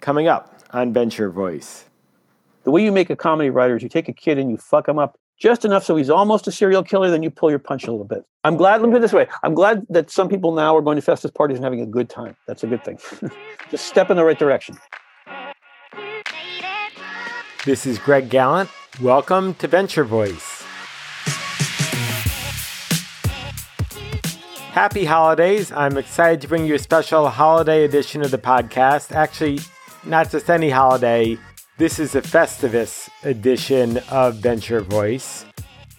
[0.00, 1.84] coming up on Venture Voice.
[2.64, 4.88] The way you make a comedy writer is you take a kid and you fuck
[4.88, 7.86] him up just enough so he's almost a serial killer, then you pull your punch
[7.86, 8.24] a little bit.
[8.44, 10.82] I'm glad, let me put it this way I'm glad that some people now are
[10.82, 12.36] going to festive parties and having a good time.
[12.46, 12.98] That's a good thing.
[13.70, 14.76] just step in the right direction.
[17.64, 18.70] This is Greg Galant.
[19.00, 20.62] Welcome to Venture Voice.
[24.72, 25.72] Happy holidays.
[25.72, 29.12] I'm excited to bring you a special holiday edition of the podcast.
[29.12, 29.58] Actually,
[30.04, 31.38] not just any holiday,
[31.78, 35.44] this is a Festivus edition of Venture Voice.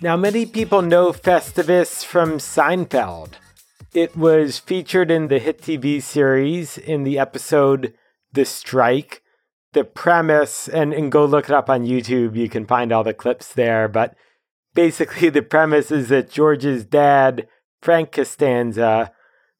[0.01, 3.33] Now, many people know Festivus from Seinfeld.
[3.93, 7.93] It was featured in the hit TV series in the episode
[8.31, 9.21] The Strike.
[9.73, 13.13] The premise, and, and go look it up on YouTube, you can find all the
[13.13, 13.87] clips there.
[13.87, 14.15] But
[14.73, 17.47] basically, the premise is that George's dad,
[17.81, 19.11] Frank Costanza,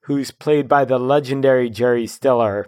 [0.05, 2.67] who's played by the legendary Jerry Stiller,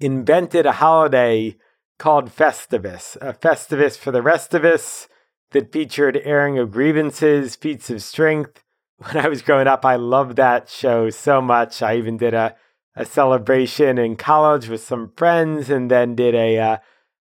[0.00, 1.56] invented a holiday
[1.98, 5.08] called Festivus, a Festivus for the rest of us
[5.52, 8.60] that featured airing of grievances, feats of strength.
[8.98, 11.82] When I was growing up, I loved that show so much.
[11.82, 12.54] I even did a,
[12.94, 16.76] a celebration in college with some friends and then did a, uh,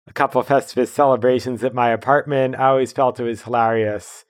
[0.06, 2.56] a couple Festivus celebrations at my apartment.
[2.56, 4.26] I always felt it was hilarious.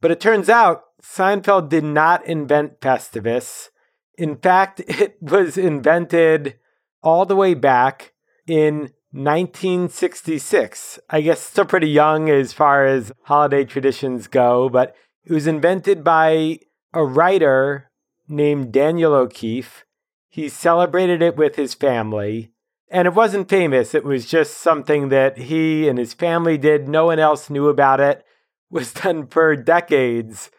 [0.00, 3.70] But it turns out Seinfeld did not invent Festivus.
[4.16, 6.58] In fact, it was invented
[7.06, 8.12] all the way back
[8.48, 10.98] in 1966.
[11.08, 16.02] I guess still pretty young as far as holiday traditions go, but it was invented
[16.02, 16.58] by
[16.92, 17.92] a writer
[18.26, 19.84] named Daniel O'Keefe.
[20.28, 22.50] He celebrated it with his family,
[22.90, 23.94] and it wasn't famous.
[23.94, 26.88] It was just something that he and his family did.
[26.88, 28.18] No one else knew about it.
[28.18, 28.24] it
[28.70, 30.50] was done for decades.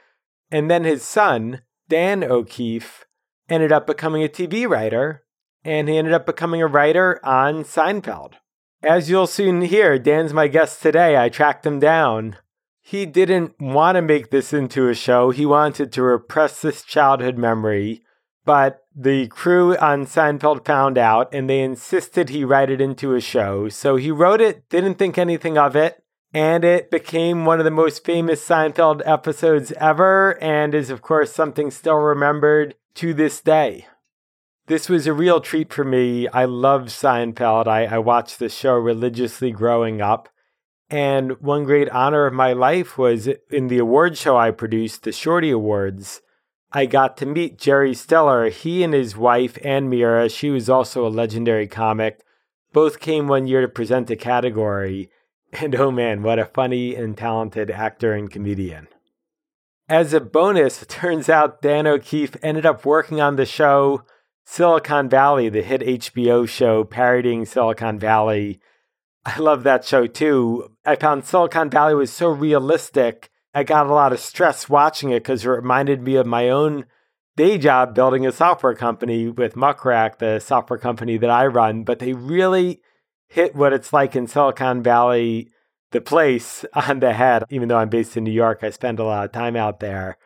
[0.50, 3.04] And then his son, Dan O'Keefe,
[3.50, 5.26] ended up becoming a TV writer,
[5.64, 8.34] and he ended up becoming a writer on Seinfeld.
[8.84, 11.18] As you'll soon hear, Dan's my guest today.
[11.18, 12.38] I tracked him down.
[12.82, 15.32] He didn't want to make this into a show.
[15.32, 18.04] He wanted to repress this childhood memory,
[18.46, 23.20] but the crew on Seinfeld found out and they insisted he write it into a
[23.20, 23.68] show.
[23.68, 26.02] So he wrote it, didn't think anything of it,
[26.34, 31.34] and it became one of the most famous Seinfeld episodes ever and is, of course,
[31.34, 33.88] something still remembered to this day
[34.68, 36.28] this was a real treat for me.
[36.28, 37.68] I love Seinfeld.
[37.68, 40.30] I, I watched the show religiously growing up.
[40.90, 45.12] And one great honor of my life was in the award show I produced, the
[45.12, 46.22] Shorty Awards.
[46.72, 48.50] I got to meet Jerry Stiller.
[48.50, 52.22] He and his wife, Anne Meara, she was also a legendary comic,
[52.74, 55.10] both came one year to present a category.
[55.54, 58.90] And oh man, what a funny and talented actor and comedian.
[59.88, 64.04] As a bonus, it turns out Dan O'Keefe ended up working on the show
[64.50, 68.62] Silicon Valley, the hit HBO show parodying Silicon Valley.
[69.26, 70.72] I love that show too.
[70.86, 73.30] I found Silicon Valley was so realistic.
[73.54, 76.86] I got a lot of stress watching it because it reminded me of my own
[77.36, 81.84] day job building a software company with Muck Rack, the software company that I run.
[81.84, 82.80] But they really
[83.28, 85.52] hit what it's like in Silicon Valley,
[85.92, 87.44] the place, on the head.
[87.50, 90.18] Even though I'm based in New York, I spend a lot of time out there.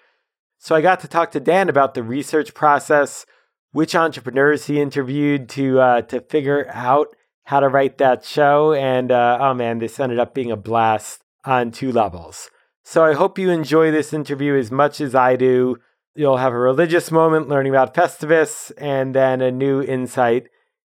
[0.59, 3.25] So I got to talk to Dan about the research process
[3.71, 8.73] which entrepreneurs he interviewed to uh, to figure out how to write that show.
[8.73, 12.49] And uh, oh man, this ended up being a blast on two levels.
[12.83, 15.77] So I hope you enjoy this interview as much as I do.
[16.15, 20.47] You'll have a religious moment learning about Festivus and then a new insight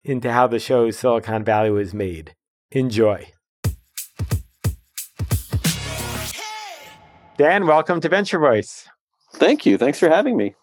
[0.03, 2.35] into how the show Silicon Valley was made.
[2.71, 3.31] Enjoy.
[7.37, 8.87] Dan, welcome to Venture Voice.
[9.33, 9.77] Thank you.
[9.77, 10.55] Thanks for having me.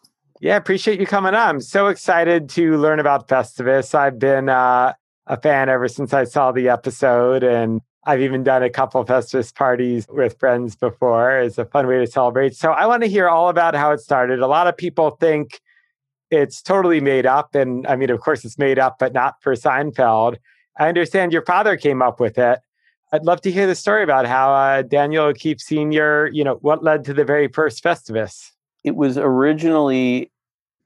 [0.45, 1.49] Yeah, appreciate you coming on.
[1.49, 3.95] I'm so excited to learn about Festivus.
[3.95, 4.93] I've been uh,
[5.27, 9.55] a fan ever since I saw the episode, and I've even done a couple Festivus
[9.55, 11.39] parties with friends before.
[11.39, 12.55] It's a fun way to celebrate.
[12.57, 14.41] So I want to hear all about how it started.
[14.41, 15.63] A lot of people think
[16.31, 19.55] it's totally made up, and I mean, of course, it's made up, but not for
[19.55, 20.37] Seinfeld.
[20.79, 22.59] I understand your father came up with it.
[23.15, 26.85] I'd love to hear the story about how uh, Daniel O'Keefe Sr., you know, what
[26.85, 28.51] led to the very first Festivus.
[28.85, 30.31] It was originally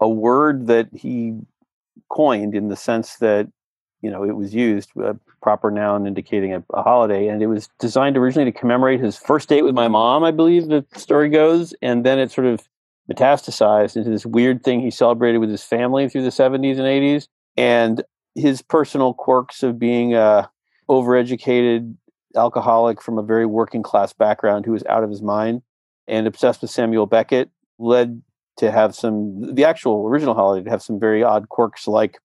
[0.01, 1.35] a word that he
[2.11, 3.49] coined in the sense that
[4.01, 7.69] you know it was used a proper noun indicating a, a, holiday and it was
[7.79, 11.75] designed originally to commemorate his first date with my mom i believe the story goes
[11.83, 12.69] and then it sort of
[13.11, 17.29] metastasized into this weird thing he celebrated with his family through the 70s and 80s
[17.57, 18.05] and
[18.35, 20.49] his personal quirks of being a
[20.89, 21.95] overeducated
[22.37, 25.63] alcoholic from a very working class background who was out of his mind
[26.07, 28.23] and obsessed with samuel beckett led
[28.59, 32.19] to have some the actual original holiday to have some very odd quirks like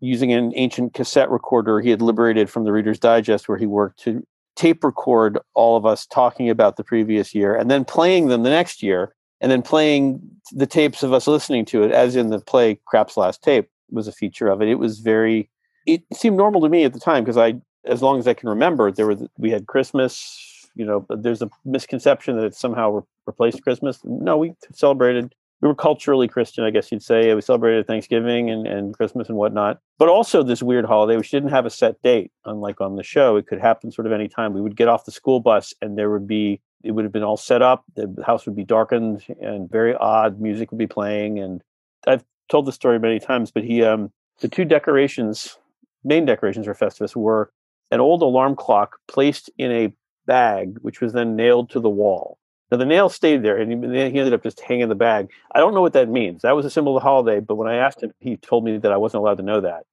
[0.00, 3.98] using an ancient cassette recorder he had liberated from the Reader's Digest, where he worked
[4.00, 4.26] to
[4.56, 8.50] tape record all of us talking about the previous year and then playing them the
[8.50, 10.20] next year and then playing
[10.52, 14.06] the tapes of us listening to it, as in the play Krapp's Last Tape was
[14.06, 14.68] a feature of it.
[14.68, 15.48] It was very,
[15.86, 17.54] it seemed normal to me at the time because I,
[17.86, 20.46] as long as I can remember, there were we had Christmas.
[20.74, 24.00] You know, there's a misconception that it somehow re- replaced Christmas.
[24.04, 25.34] No, we celebrated.
[25.60, 27.34] We were culturally Christian, I guess you'd say.
[27.34, 31.50] We celebrated Thanksgiving and, and Christmas and whatnot, but also this weird holiday, which didn't
[31.50, 32.32] have a set date.
[32.46, 34.54] Unlike on the show, it could happen sort of any time.
[34.54, 37.22] We would get off the school bus and there would be it would have been
[37.22, 37.84] all set up.
[37.94, 41.38] The house would be darkened and very odd music would be playing.
[41.38, 41.62] And
[42.06, 44.10] I've told the story many times, but he, um,
[44.40, 45.58] the two decorations,
[46.04, 47.52] main decorations for Festivus were
[47.90, 49.92] an old alarm clock placed in a
[50.26, 52.38] bag, which was then nailed to the wall.
[52.70, 55.30] Now the nail stayed there, and he, ended up just hanging the bag.
[55.54, 56.42] I don't know what that means.
[56.42, 58.78] That was a symbol of the holiday, but when I asked him, he told me
[58.78, 59.86] that I wasn't allowed to know that,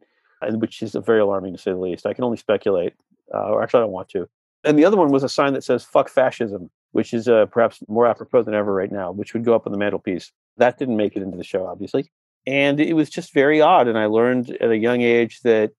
[0.60, 2.06] which is very alarming to say the least.
[2.06, 2.94] I can only speculate,
[3.34, 4.30] uh, or actually, I don't want to.
[4.64, 7.80] And the other one was a sign that says "fuck fascism," which is uh, perhaps
[7.88, 10.32] more apropos than ever right now, which would go up on the mantelpiece.
[10.58, 12.12] That didn't make it into the show, obviously.
[12.46, 13.88] And it was just very odd.
[13.88, 15.72] And I learned at a young age that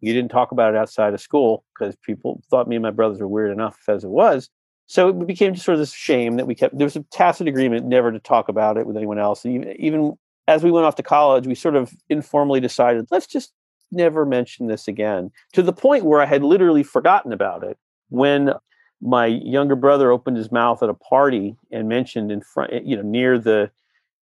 [0.00, 3.20] you didn't talk about it outside of school because people thought me and my brothers
[3.20, 4.50] were weird enough as it was.
[4.92, 6.76] So it became sort of this shame that we kept.
[6.76, 9.42] There was a tacit agreement never to talk about it with anyone else.
[9.42, 13.26] And even, even as we went off to college, we sort of informally decided, let's
[13.26, 13.54] just
[13.90, 15.30] never mention this again.
[15.54, 17.78] To the point where I had literally forgotten about it
[18.10, 18.52] when
[19.00, 23.02] my younger brother opened his mouth at a party and mentioned in front, you know,
[23.02, 23.70] near the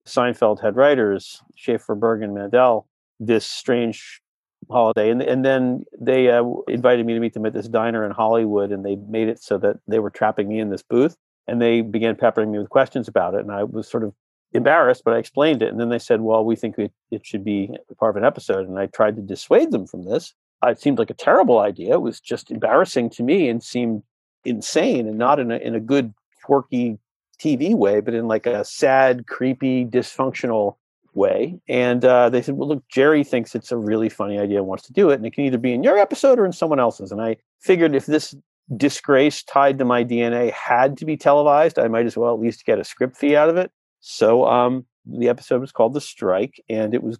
[0.06, 2.86] Seinfeld head writers, Schaffer, and Mandel,
[3.18, 4.22] this strange
[4.70, 5.10] holiday.
[5.10, 8.72] And, and then they uh, invited me to meet them at this diner in Hollywood,
[8.72, 11.16] and they made it so that they were trapping me in this booth.
[11.46, 13.40] And they began peppering me with questions about it.
[13.40, 14.14] And I was sort of
[14.52, 15.70] embarrassed, but I explained it.
[15.70, 18.68] And then they said, well, we think it, it should be part of an episode.
[18.68, 20.34] And I tried to dissuade them from this.
[20.64, 21.94] It seemed like a terrible idea.
[21.94, 24.02] It was just embarrassing to me and seemed
[24.44, 26.12] insane and not in a, in a good,
[26.44, 26.98] quirky
[27.40, 30.76] TV way, but in like a sad, creepy, dysfunctional
[31.14, 31.58] way.
[31.68, 34.86] And uh, they said, well, look, Jerry thinks it's a really funny idea and wants
[34.86, 35.14] to do it.
[35.14, 37.12] And it can either be in your episode or in someone else's.
[37.12, 38.34] And I figured if this
[38.76, 42.64] disgrace tied to my DNA had to be televised, I might as well at least
[42.64, 43.70] get a script fee out of it.
[44.00, 47.18] So um, the episode was called The Strike, and it was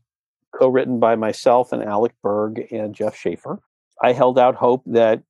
[0.55, 3.59] co written by myself and Alec Berg and Jeff Schaffer.
[4.03, 5.23] I held out hope that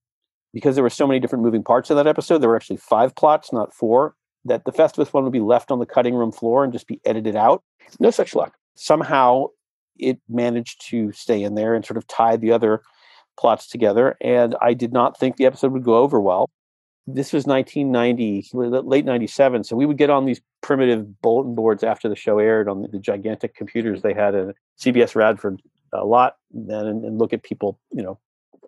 [0.52, 3.14] because there were so many different moving parts in that episode, there were actually five
[3.14, 4.14] plots, not four
[4.44, 7.00] that the Festivus one would be left on the cutting room floor and just be
[7.04, 7.62] edited out.
[7.98, 8.54] No such luck.
[8.74, 9.46] Somehow
[9.98, 12.82] it managed to stay in there and sort of tie the other
[13.38, 14.16] plots together.
[14.20, 16.48] And I did not think the episode would go over well.
[17.06, 19.64] This was 1990, late 97.
[19.64, 22.98] So we would get on these primitive bulletin boards after the show aired on the
[22.98, 25.60] gigantic computers they had at CBS Radford
[25.92, 28.18] a lot then and, and look at people, you know,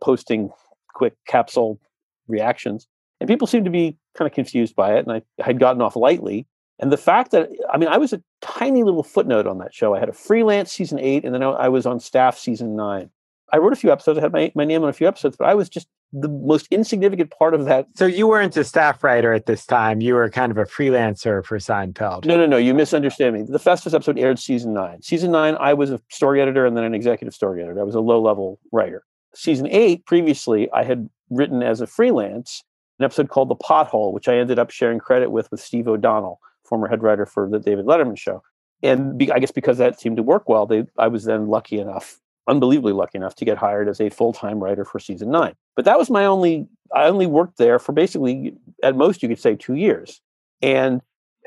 [0.01, 0.51] posting
[0.95, 1.79] quick capsule
[2.27, 2.89] reactions
[3.23, 5.97] and people seemed to be kind of confused by it and i had gotten off
[5.97, 6.47] lightly.
[6.79, 9.95] And the fact that i mean i was a tiny little footnote on that show.
[9.95, 13.11] I had a freelance season eight and then i was on staff season nine.
[13.53, 14.19] I wrote a few episodes.
[14.19, 16.67] I had my, my name on a few episodes but i was just the most
[16.71, 20.03] insignificant part of that so you weren't a staff writer at this time.
[20.03, 22.27] You were kind of a freelancer for seinfeld.
[22.27, 22.59] No no no.
[22.59, 23.43] You misunderstand me.
[23.43, 25.01] The festivus episode aired season nine.
[25.03, 27.81] Season nine i was a story editor and then an executive story editor.
[27.81, 29.05] I was a low level writer.
[29.35, 32.63] Season eight previously i had written as a freelance
[33.03, 36.41] an episode called The Pothole, which I ended up sharing credit with with Steve O'Donnell,
[36.65, 38.43] former head writer for the David Letterman show.
[38.83, 41.81] And be, I guess because that seemed to work well, they, I was then lucky
[41.81, 45.55] enough, unbelievably lucky enough, to get hired as a full time writer for season nine.
[45.75, 49.41] But that was my only, I only worked there for basically, at most, you could
[49.41, 50.21] say two years.
[50.61, 51.01] And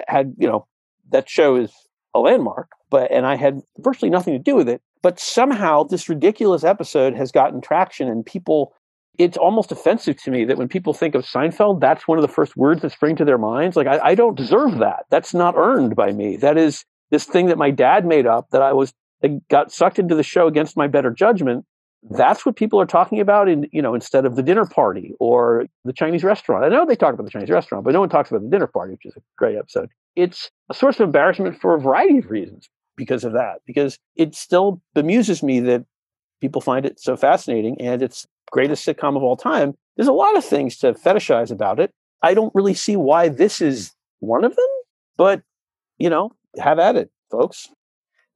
[0.07, 0.67] had, you know,
[1.11, 1.71] that show is
[2.13, 4.81] a landmark, but, and I had virtually nothing to do with it.
[5.01, 8.73] But somehow this ridiculous episode has gotten traction and people
[9.17, 12.27] it's almost offensive to me that when people think of Seinfeld, that's one of the
[12.27, 13.75] first words that spring to their minds.
[13.75, 15.05] Like, I, I, don't deserve that.
[15.09, 16.37] That's not earned by me.
[16.37, 19.99] That is this thing that my dad made up that I was that got sucked
[19.99, 21.65] into the show against my better judgment.
[22.09, 25.65] That's what people are talking about in, you know, instead of the dinner party or
[25.85, 26.63] the Chinese restaurant.
[26.63, 28.67] I know they talk about the Chinese restaurant, but no one talks about the dinner
[28.67, 29.89] party, which is a great episode.
[30.15, 34.35] It's a source of embarrassment for a variety of reasons because of that, because it
[34.35, 35.85] still bemuses me that
[36.41, 39.73] people find it so fascinating and it's greatest sitcom of all time.
[39.95, 41.91] There's a lot of things to fetishize about it.
[42.21, 44.67] I don't really see why this is one of them,
[45.17, 45.41] but
[45.97, 47.69] you know, have at it, folks.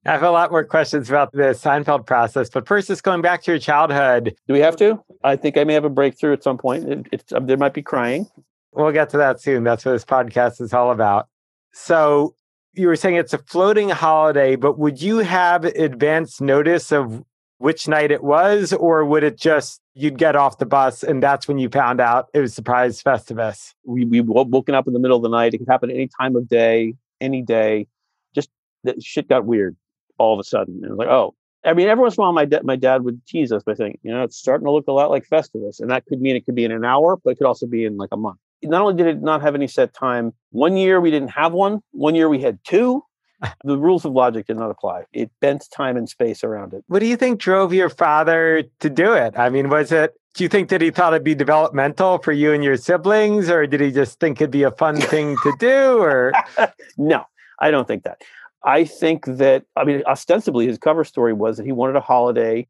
[0.05, 3.43] I have a lot more questions about the Seinfeld process, but first, just going back
[3.43, 4.33] to your childhood.
[4.47, 5.03] Do we have to?
[5.23, 7.07] I think I may have a breakthrough at some point.
[7.11, 8.27] It, um, there might be crying.
[8.71, 9.63] We'll get to that soon.
[9.65, 11.27] That's what this podcast is all about.
[11.73, 12.35] So,
[12.73, 17.23] you were saying it's a floating holiday, but would you have advance notice of
[17.59, 21.47] which night it was, or would it just you'd get off the bus and that's
[21.47, 23.73] when you found out it was surprise Festivus?
[23.85, 25.53] We we woken up in the middle of the night.
[25.53, 27.87] It could happen any time of day, any day.
[28.33, 28.49] Just
[28.85, 29.75] that shit got weird
[30.17, 30.75] all of a sudden.
[30.75, 31.35] And it was like, oh,
[31.65, 33.73] I mean, every once in a while, my dad my dad would tease us by
[33.73, 36.35] saying, you know, it's starting to look a lot like Festivus, and that could mean
[36.35, 38.39] it could be in an hour, but it could also be in like a month.
[38.63, 41.81] Not only did it not have any set time, one year we didn't have one.
[41.91, 43.03] One year we had two
[43.63, 45.05] the rules of logic did not apply.
[45.13, 46.83] It bent time and space around it.
[46.87, 49.37] What do you think drove your father to do it?
[49.37, 52.53] I mean, was it, do you think that he thought it'd be developmental for you
[52.53, 55.99] and your siblings, or did he just think it'd be a fun thing to do?
[55.99, 56.33] Or
[56.97, 57.25] no,
[57.59, 58.21] I don't think that.
[58.63, 62.67] I think that, I mean, ostensibly his cover story was that he wanted a holiday.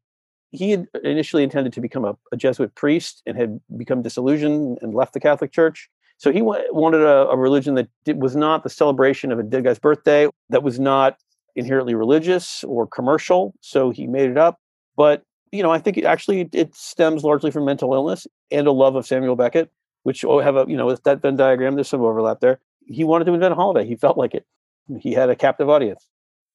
[0.52, 4.94] He had initially intended to become a, a Jesuit priest and had become disillusioned and
[4.94, 5.90] left the Catholic Church.
[6.20, 9.64] So he wanted a, a religion that did, was not the celebration of a dead
[9.64, 11.16] guy's birthday, that was not
[11.56, 13.54] inherently religious or commercial.
[13.62, 14.60] So he made it up.
[14.98, 18.70] But you know, I think it actually it stems largely from mental illness and a
[18.70, 19.70] love of Samuel Beckett,
[20.02, 21.74] which oh, have a you know with that Venn diagram.
[21.74, 22.60] There's some overlap there.
[22.84, 23.88] He wanted to invent a holiday.
[23.88, 24.44] He felt like it.
[25.00, 26.06] He had a captive audience.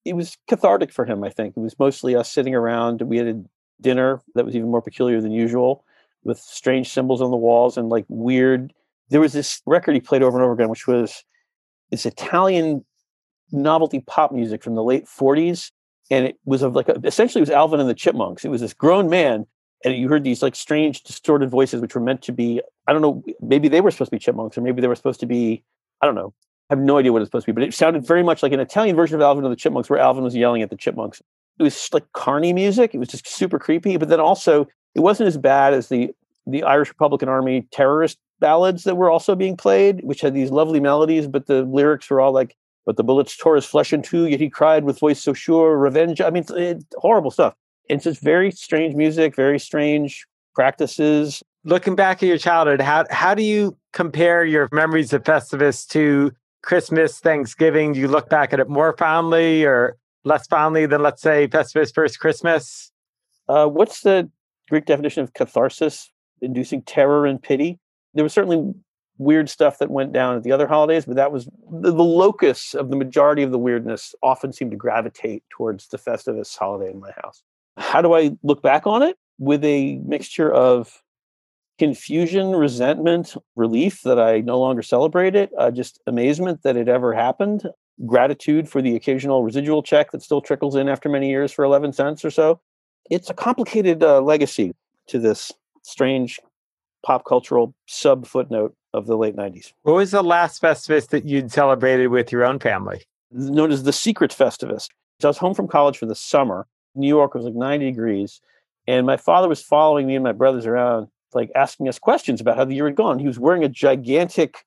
[0.05, 1.23] It was cathartic for him.
[1.23, 3.01] I think it was mostly us sitting around.
[3.01, 3.43] We had a
[3.81, 5.83] dinner that was even more peculiar than usual,
[6.23, 8.71] with strange symbols on the walls and like weird
[9.09, 11.23] there was this record he played over and over again, which was
[11.91, 12.83] this Italian
[13.51, 15.71] novelty pop music from the late 40s.
[16.11, 18.45] And it was of like a, essentially it was Alvin and the Chipmunks.
[18.45, 19.45] It was this grown man,
[19.83, 23.01] and you heard these like strange, distorted voices, which were meant to be, I don't
[23.01, 25.63] know, maybe they were supposed to be chipmunks, or maybe they were supposed to be,
[26.01, 26.33] I don't know.
[26.69, 28.51] I have no idea what it's supposed to be, but it sounded very much like
[28.51, 31.21] an Italian version of Alvin and the Chipmunks, where Alvin was yelling at the chipmunks.
[31.59, 32.93] It was like carny music.
[32.93, 36.11] It was just super creepy, but then also it wasn't as bad as the
[36.47, 40.79] the Irish Republican Army terrorist ballads that were also being played, which had these lovely
[40.79, 44.27] melodies, but the lyrics were all like, but the bullets tore his flesh in two,
[44.27, 46.21] yet he cried with voice so sure, revenge.
[46.21, 47.55] I mean, it's, it's horrible stuff.
[47.89, 51.41] It's just very strange music, very strange practices.
[51.63, 56.31] Looking back at your childhood, how, how do you compare your memories of Festivus to
[56.61, 57.93] Christmas, Thanksgiving?
[57.93, 61.91] Do you look back at it more fondly or less fondly than, let's say, Festivus
[61.91, 62.91] first Christmas?
[63.49, 64.29] Uh, what's the
[64.69, 66.11] Greek definition of catharsis?
[66.41, 67.79] Inducing terror and pity
[68.15, 68.73] there was certainly
[69.17, 72.73] weird stuff that went down at the other holidays, but that was the, the, locus
[72.73, 76.99] of the majority of the weirdness often seemed to gravitate towards the Festivus holiday in
[76.99, 77.43] my house.
[77.77, 79.17] How do I look back on it?
[79.37, 81.01] With a mixture of
[81.77, 87.13] confusion, resentment, relief that I no longer celebrate it, uh, just amazement that it ever
[87.13, 87.67] happened,
[88.05, 91.93] gratitude for the occasional residual check that still trickles in after many years for 11
[91.93, 92.59] cents or so.
[93.09, 94.73] It's a complicated uh, legacy
[95.07, 95.51] to this
[95.83, 96.39] strange
[97.05, 99.73] pop cultural sub footnote of the late 90s.
[99.83, 103.03] What was the last Festivus that you'd celebrated with your own family?
[103.31, 104.89] Known as the Secret Festivus.
[105.21, 106.67] So I was home from college for the summer.
[106.95, 108.41] New York was like 90 degrees.
[108.87, 112.57] And my father was following me and my brothers around, like asking us questions about
[112.57, 113.19] how the year had gone.
[113.19, 114.65] He was wearing a gigantic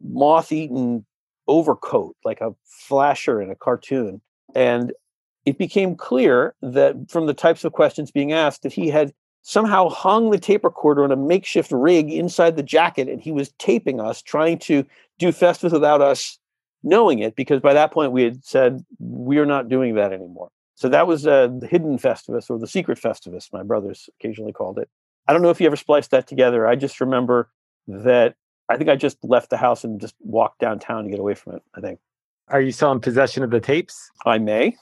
[0.00, 1.04] moth eaten
[1.48, 4.20] overcoat, like a flasher in a cartoon.
[4.54, 4.92] And
[5.44, 9.12] it became clear that from the types of questions being asked that he had
[9.46, 13.50] somehow hung the tape recorder on a makeshift rig inside the jacket and he was
[13.58, 14.84] taping us trying to
[15.20, 16.40] do festivus without us
[16.82, 20.50] knowing it because by that point we had said we're not doing that anymore.
[20.74, 24.80] So that was uh, the hidden festivus or the secret festivus my brothers occasionally called
[24.80, 24.88] it.
[25.28, 26.66] I don't know if you ever spliced that together.
[26.66, 27.48] I just remember
[27.86, 28.34] that
[28.68, 31.54] i think i just left the house and just walked downtown to get away from
[31.54, 32.00] it i think.
[32.48, 34.10] Are you still in possession of the tapes?
[34.24, 34.76] I may.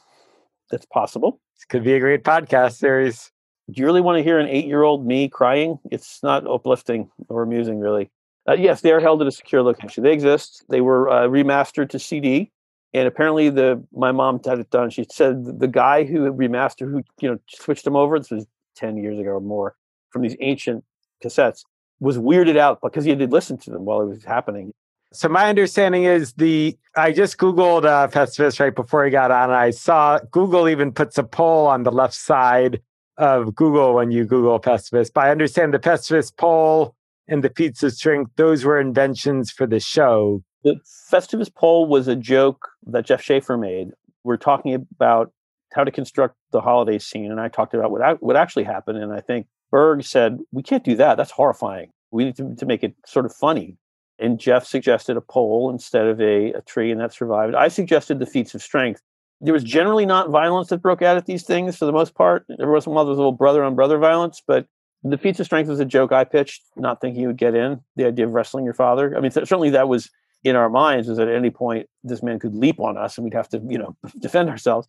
[0.71, 1.41] That's possible.
[1.57, 3.31] This could be a great podcast series
[3.71, 5.79] do you really want to hear an eight year old me crying?
[5.91, 8.11] It's not uplifting or amusing, really.
[8.47, 10.05] Uh, yes, they are held at a secure location.
[10.05, 10.65] They exist.
[10.69, 12.53] They were uh, remastered to CD,
[12.93, 14.91] and apparently the my mom had it done.
[14.91, 18.99] She said the guy who remastered, who you know switched them over, this was ten
[18.99, 19.77] years ago or more,
[20.11, 20.85] from these ancient
[21.23, 21.65] cassettes,
[22.01, 24.73] was weirded out because he had listen to them while it was happening.
[25.15, 29.45] So my understanding is the I just googled uh, Festivus right before he got on.
[29.45, 32.83] And I saw Google even puts a pole on the left side
[33.17, 35.11] of Google when you Google Festivus.
[35.13, 36.95] But I understand the Festivus pole
[37.29, 40.43] and the pizza string, those were inventions for the show.
[40.63, 40.77] The
[41.13, 43.91] Festivus pole was a joke that Jeff Schaffer made.
[44.25, 45.33] We're talking about
[45.75, 48.99] how to construct the holiday scene, and I talked about what what actually happened.
[48.99, 51.17] And I think Berg said, "We can't do that.
[51.17, 51.91] That's horrifying.
[52.11, 53.77] We need to, to make it sort of funny."
[54.19, 57.55] And Jeff suggested a pole instead of a, a tree, and that survived.
[57.55, 59.03] I suggested the feats of strength,
[59.41, 62.47] there was generally not violence that broke out at these things for the most part.
[62.59, 64.67] Every once in a while, there was a little brother on brother violence, but
[65.03, 67.81] the feats of strength was a joke I pitched, not thinking he would get in.
[67.97, 69.17] The idea of wrestling your father.
[69.17, 70.11] I mean, certainly that was
[70.45, 73.35] in our minds, was at any point this man could leap on us and we'd
[73.35, 74.89] have to, you know, defend ourselves.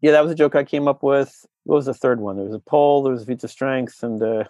[0.00, 1.46] Yeah, that was a joke I came up with.
[1.64, 2.36] what was the third one?
[2.36, 4.44] There was a pole, there was a feat of strength, and uh,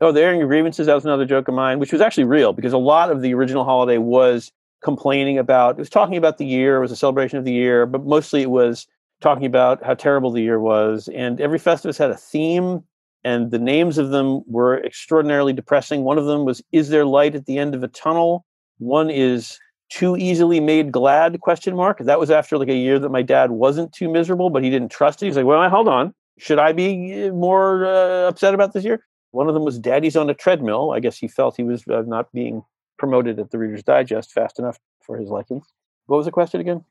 [0.00, 0.86] oh, the airing of grievances.
[0.86, 3.34] That was another joke of mine, which was actually real because a lot of the
[3.34, 4.50] original holiday was
[4.82, 5.76] complaining about.
[5.76, 6.76] It was talking about the year.
[6.76, 8.86] It was a celebration of the year, but mostly it was
[9.20, 11.08] talking about how terrible the year was.
[11.14, 12.82] And every Festivus had a theme,
[13.24, 16.02] and the names of them were extraordinarily depressing.
[16.02, 18.44] One of them was "Is there light at the end of a tunnel?"
[18.78, 19.58] One is
[19.92, 23.50] too easily made glad question mark that was after like a year that my dad
[23.50, 26.72] wasn't too miserable but he didn't trust it he's like well hold on should i
[26.72, 30.34] be uh, more uh, upset about this year one of them was daddy's on a
[30.34, 32.64] treadmill i guess he felt he was uh, not being
[33.02, 35.66] promoted at the reader's digest fast enough for his likings
[36.06, 36.84] what was the question again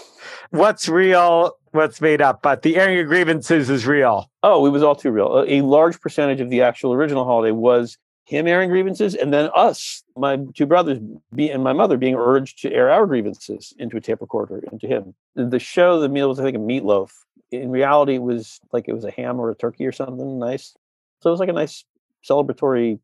[0.50, 4.82] what's real what's made up but the airing of grievances is real oh it was
[4.82, 7.98] all too real a, large percentage of the actual original holiday was
[8.28, 10.98] him airing grievances, and then us, my two brothers,
[11.34, 14.86] be, and my mother being urged to air our grievances into a tape recorder into
[14.86, 15.14] him.
[15.34, 17.10] The show, the meal was I think a meatloaf.
[17.50, 20.76] In reality, it was like it was a ham or a turkey or something nice.
[21.22, 21.86] So it was like a nice
[22.22, 23.00] celebratory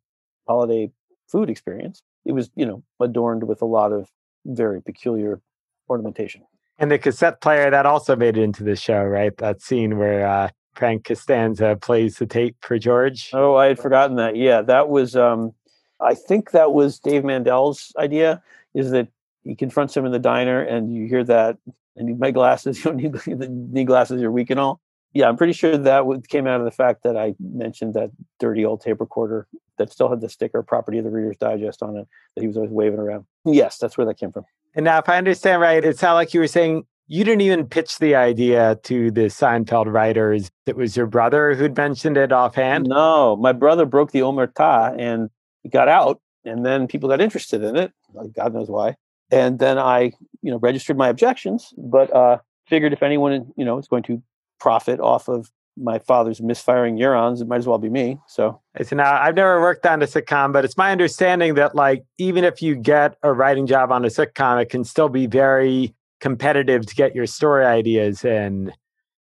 [0.47, 0.93] holiday
[1.27, 2.03] food experience.
[2.25, 4.09] It was, you know, adorned with a lot of
[4.47, 5.41] very peculiar
[5.89, 6.43] ornamentation.
[6.79, 9.37] And the cassette player that also made it into the show, right?
[9.37, 13.31] That scene where uh, Frank Costanza plays the tape for George.
[13.33, 14.37] Oh, I had forgotten that.
[14.37, 15.17] Yeah, that was.
[15.17, 15.53] Um,
[16.01, 18.43] I think that was Dave Mandel's idea.
[18.75, 19.09] Is that
[19.45, 21.59] he confronts him in the diner, and you hear that.
[21.99, 22.79] I need my glasses.
[22.85, 24.21] You don't need, the need glasses.
[24.21, 24.81] You're weak and all.
[25.15, 28.65] Yeah, I'm pretty sure that came out of the fact that I mentioned that dirty
[28.65, 29.47] old tape recorder
[29.79, 32.57] that still had the sticker "Property of the Reader's Digest" on it that he was
[32.57, 33.25] always waving around.
[33.45, 34.45] Yes, that's where that came from.
[34.75, 37.67] And now, if I understand right, it sounded like you were saying you didn't even
[37.67, 40.51] pitch the idea to the Seinfeld writers.
[40.67, 42.87] It was your brother who'd mentioned it offhand.
[42.89, 45.31] No, my brother broke the omerta and
[45.71, 47.93] got out, and then people got interested in it.
[48.15, 48.97] Like God knows why.
[49.31, 53.79] And then I, you know, registered my objections, but uh, figured if anyone, you know,
[53.79, 54.23] is going to
[54.61, 58.19] profit off of my father's misfiring neurons, it might as well be me.
[58.29, 62.05] So so now I've never worked on a sitcom, but it's my understanding that like
[62.19, 65.95] even if you get a writing job on a sitcom, it can still be very
[66.21, 68.73] competitive to get your story ideas in.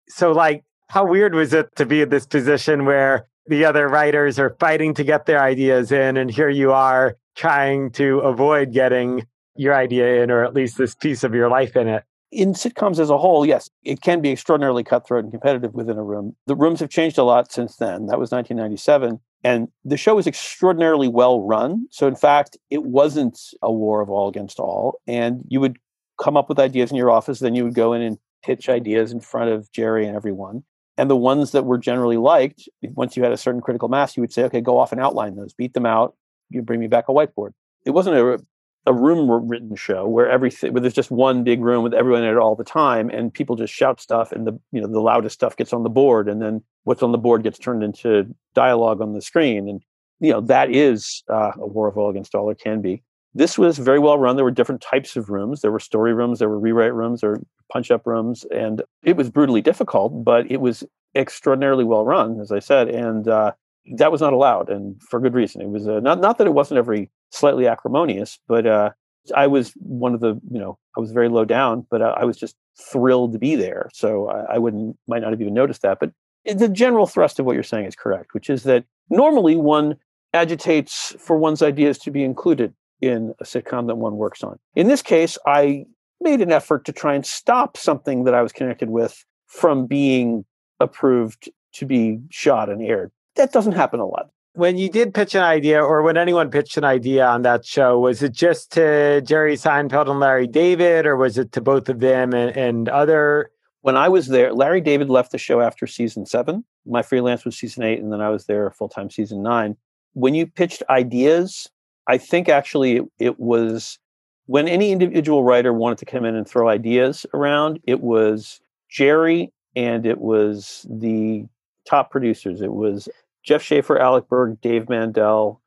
[0.10, 4.38] So, like, how weird was it to be in this position where the other writers
[4.40, 9.26] are fighting to get their ideas in, and here you are trying to avoid getting
[9.56, 12.04] your idea in, or at least this piece of your life in it?
[12.32, 16.04] In sitcoms as a whole, yes, it can be extraordinarily cutthroat and competitive within a
[16.04, 16.36] room.
[16.46, 18.06] The rooms have changed a lot since then.
[18.06, 19.20] That was 1997.
[19.44, 21.88] And the show was extraordinarily well run.
[21.90, 25.00] So, in fact, it wasn't a war of all against all.
[25.08, 25.78] And you would
[26.22, 27.40] come up with ideas in your office.
[27.40, 30.64] Then you would go in and pitch ideas in front of Jerry and everyone.
[30.98, 34.22] And the ones that were generally liked, once you had a certain critical mass, you
[34.22, 36.16] would say, okay, go off and outline those, beat them out.
[36.50, 37.52] You bring me back a whiteboard.
[37.86, 38.40] It wasn't a,
[38.86, 42.30] a room written show where everything, where there's just one big room with everyone in
[42.30, 45.34] it all the time, and people just shout stuff, and the you know the loudest
[45.34, 49.02] stuff gets on the board, and then what's on the board gets turned into dialogue
[49.02, 49.82] on the screen, and
[50.20, 53.04] you know that is uh, a war of all against all, or can be.
[53.36, 54.36] This was very well run.
[54.36, 55.62] There were different types of rooms.
[55.62, 59.30] There were story rooms, there were rewrite rooms, or punch up rooms, and it was
[59.30, 60.84] brutally difficult, but it was
[61.16, 63.52] extraordinarily well run, as I said, and uh,
[63.98, 65.62] that was not allowed, and for good reason.
[65.62, 68.92] It was uh, not not that it wasn't every slightly acrimonious, but uh,
[69.36, 72.38] I was one of the you know I was very low down, but I was
[72.38, 73.90] just thrilled to be there.
[73.94, 76.12] So I, I wouldn't might not have even noticed that, but
[76.46, 79.98] the general thrust of what you're saying is correct, which is that normally one
[80.34, 84.60] agitates for one's ideas to be included in a sitcom that one works on.
[84.76, 85.86] In this case, I
[86.22, 90.46] made an effort to try and stop something that I was connected with from being
[90.80, 93.12] approved to be shot and aired.
[93.40, 94.32] That doesn't happen a lot.
[94.54, 97.98] When you did pitch an idea, or when anyone pitched an idea on that show,
[97.98, 102.02] was it just to Jerry Seinfeld and Larry David, or was it to both of
[102.02, 103.50] them and, and other?
[103.80, 106.66] When I was there, Larry David left the show after season seven.
[106.86, 109.78] My freelance was season eight, and then I was there full time season nine.
[110.14, 111.70] When you pitched ideas,
[112.08, 114.00] I think actually it, it, was
[114.48, 119.54] when any individual writer wanted to come in and throw ideas around, it was Jerry
[119.78, 121.46] and it was the
[121.86, 122.62] top producers.
[122.62, 123.08] It was
[123.50, 125.60] Jeff Schaffer, Alec Berg, Dave Mandel,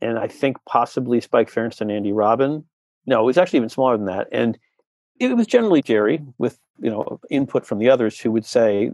[0.00, 2.64] and I think possibly Spike Feresten, Andy Robin.
[3.04, 4.26] No, it was actually even smaller than that.
[4.32, 4.58] And
[5.20, 8.92] it was generally Jerry with, you know, input from the others who would say,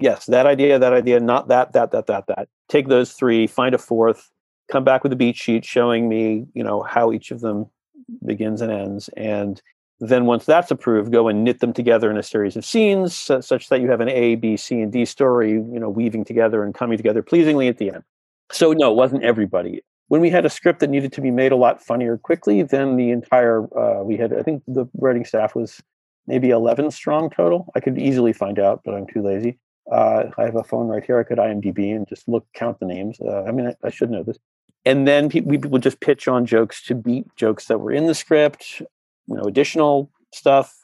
[0.00, 2.48] yes, that idea, that idea, not that, that, that, that, that.
[2.68, 4.28] Take those three, find a fourth,
[4.66, 7.66] come back with a beat sheet showing me, you know, how each of them
[8.26, 9.08] begins and ends.
[9.16, 9.62] And
[10.00, 13.68] then once that's approved, go and knit them together in a series of scenes such
[13.68, 16.74] that you have an A, B, C, and D story, you know, weaving together and
[16.74, 18.02] coming together pleasingly at the end.
[18.50, 19.82] So no, it wasn't everybody.
[20.08, 22.96] When we had a script that needed to be made a lot funnier quickly, then
[22.96, 25.80] the entire uh, we had I think the writing staff was
[26.26, 27.70] maybe 11 strong total.
[27.74, 29.58] I could easily find out, but I'm too lazy.
[29.90, 31.18] Uh, I have a phone right here.
[31.18, 33.18] I could IMDb and just look, count the names.
[33.20, 34.38] Uh, I mean, I, I, should know this.
[34.86, 38.14] And then we would just pitch on jokes to beat jokes that were in the
[38.14, 38.80] script,
[39.26, 40.74] you know, additional stuff.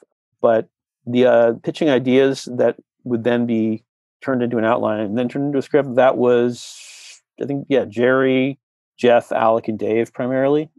[0.41, 0.69] But
[1.05, 3.83] the uh, pitching ideas that would then be
[4.21, 7.85] turned into an outline and then turned into a script, that was, I think, yeah,
[7.85, 8.59] Jerry,
[8.97, 10.69] Jeff, Alec, and Dave primarily.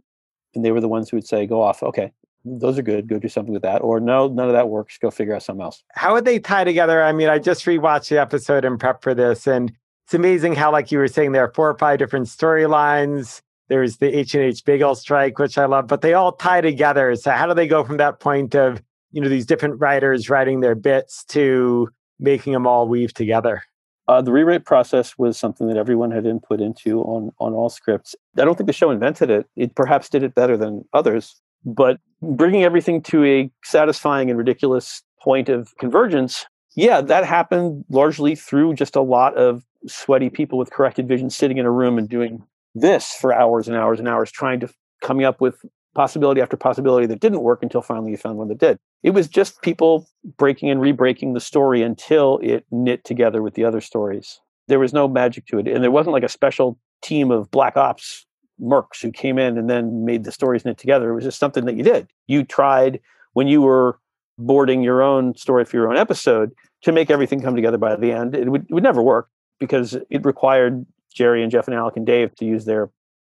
[0.55, 2.11] And they were the ones who would say, go off, okay,
[2.45, 3.07] those are good.
[3.07, 3.81] Go do something with that.
[3.81, 4.97] Or no, none of that works.
[4.97, 5.83] Go figure out something else.
[5.93, 7.03] How would they tie together?
[7.03, 9.71] I mean, I just rewatched the episode and prep for this, and
[10.05, 13.41] it's amazing how, like you were saying, there are four or five different storylines.
[13.73, 17.15] There's the H and H bagel strike, which I love, but they all tie together.
[17.15, 20.59] So how do they go from that point of you know these different writers writing
[20.59, 23.63] their bits to making them all weave together?
[24.07, 28.15] Uh, the rewrite process was something that everyone had input into on on all scripts.
[28.37, 29.47] I don't think the show invented it.
[29.55, 35.01] It perhaps did it better than others, but bringing everything to a satisfying and ridiculous
[35.19, 40.69] point of convergence, yeah, that happened largely through just a lot of sweaty people with
[40.69, 42.43] corrected vision sitting in a room and doing
[42.75, 44.69] this for hours and hours and hours, trying to
[45.01, 45.55] coming up with
[45.95, 48.77] possibility after possibility that didn't work until finally you found one that did.
[49.03, 50.07] It was just people
[50.37, 54.39] breaking and re-breaking the story until it knit together with the other stories.
[54.67, 57.75] There was no magic to it, and there wasn't like a special team of black
[57.77, 58.25] ops
[58.61, 61.11] mercs who came in and then made the stories knit together.
[61.11, 62.07] It was just something that you did.
[62.27, 62.99] You tried
[63.33, 63.99] when you were
[64.37, 66.51] boarding your own story for your own episode
[66.83, 68.35] to make everything come together by the end.
[68.35, 69.27] It would, it would never work
[69.59, 72.89] because it required Jerry and Jeff and Alec and Dave to use their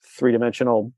[0.05, 0.93] three dimensional,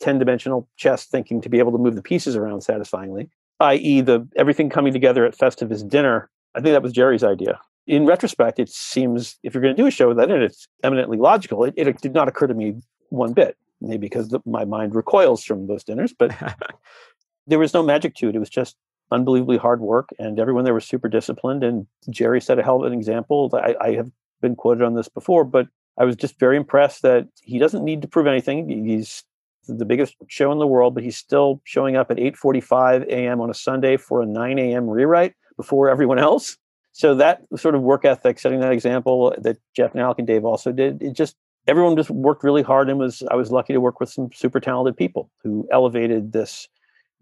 [0.00, 3.30] 10 dimensional chess thinking to be able to move the pieces around satisfyingly,
[3.60, 6.28] i.e., the everything coming together at Festivus dinner.
[6.54, 7.58] I think that was Jerry's idea.
[7.86, 11.18] In retrospect, it seems if you're going to do a show with that it's eminently
[11.18, 12.74] logical, it, it did not occur to me
[13.08, 13.56] one bit.
[13.80, 16.36] Maybe because the, my mind recoils from those dinners, but
[17.46, 18.36] there was no magic to it.
[18.36, 18.76] It was just
[19.10, 21.64] unbelievably hard work, and everyone there was super disciplined.
[21.64, 23.50] And Jerry set a hell of an example.
[23.54, 24.10] I, I have
[24.42, 25.66] been quoted on this before, but
[26.00, 28.68] I was just very impressed that he doesn't need to prove anything.
[28.86, 29.22] He's
[29.68, 33.40] the biggest show in the world, but he's still showing up at 8:45 a.m.
[33.40, 34.88] on a Sunday for a 9 a.m.
[34.88, 36.56] rewrite before everyone else.
[36.92, 40.72] So that sort of work ethic, setting that example that Jeff Alec and Dave also
[40.72, 41.36] did, it just
[41.68, 44.58] everyone just worked really hard and was I was lucky to work with some super
[44.58, 46.66] talented people who elevated this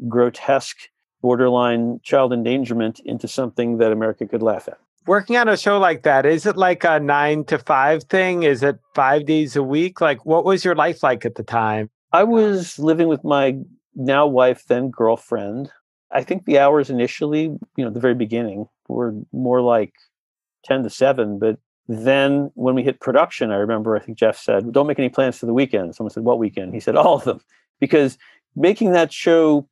[0.06, 0.78] grotesque
[1.20, 4.78] borderline child endangerment into something that America could laugh at.
[5.08, 8.42] Working on a show like that, is it like a nine to five thing?
[8.42, 10.02] Is it five days a week?
[10.02, 11.88] Like, what was your life like at the time?
[12.12, 13.56] I was living with my
[13.94, 15.70] now wife, then girlfriend.
[16.10, 19.94] I think the hours initially, you know, the very beginning were more like
[20.66, 21.56] 10 to 7, but
[21.88, 25.38] then when we hit production, I remember I think Jeff said, Don't make any plans
[25.38, 25.94] for the weekend.
[25.94, 26.74] Someone said, What weekend?
[26.74, 27.40] He said, All of them.
[27.80, 28.18] Because
[28.54, 29.66] making that show,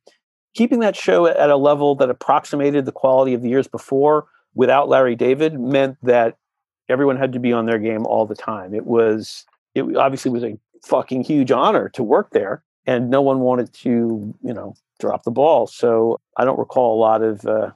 [0.55, 4.25] keeping that show at a level that approximated the quality of the years before
[4.57, 6.37] without Larry David meant that
[6.89, 8.73] everyone had to be on their game all the time.
[8.73, 12.63] It was, it obviously was a fucking huge honor to work there.
[12.85, 15.67] And no one wanted to, you know, drop the ball.
[15.67, 17.71] So I don't recall a lot of, uh,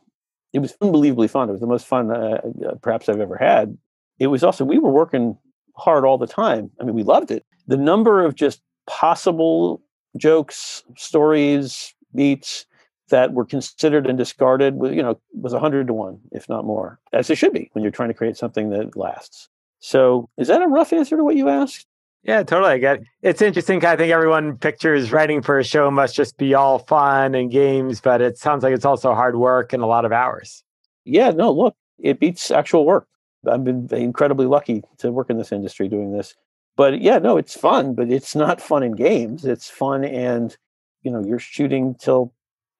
[0.53, 1.49] it was unbelievably fun.
[1.49, 3.77] It was the most fun uh, uh perhaps I've ever had
[4.21, 5.35] it was also we were working
[5.75, 6.69] hard all the time.
[6.79, 7.43] I mean, we loved it.
[7.65, 9.81] The number of just possible
[10.15, 12.67] jokes, stories, beats
[13.11, 16.65] that were considered and discarded was, you know, was a hundred to one, if not
[16.65, 19.47] more, as it should be when you're trying to create something that lasts.
[19.79, 21.87] So, is that a rough answer to what you asked?
[22.23, 22.73] Yeah, totally.
[22.73, 23.03] I get it.
[23.21, 23.83] It's interesting.
[23.83, 27.99] I think everyone pictures writing for a show must just be all fun and games,
[28.01, 30.63] but it sounds like it's also hard work and a lot of hours.
[31.03, 33.07] Yeah, no, look, it beats actual work.
[33.49, 36.35] I've been incredibly lucky to work in this industry doing this.
[36.75, 39.45] But yeah, no, it's fun, but it's not fun in games.
[39.45, 40.55] It's fun and
[41.03, 42.33] you know, you're shooting till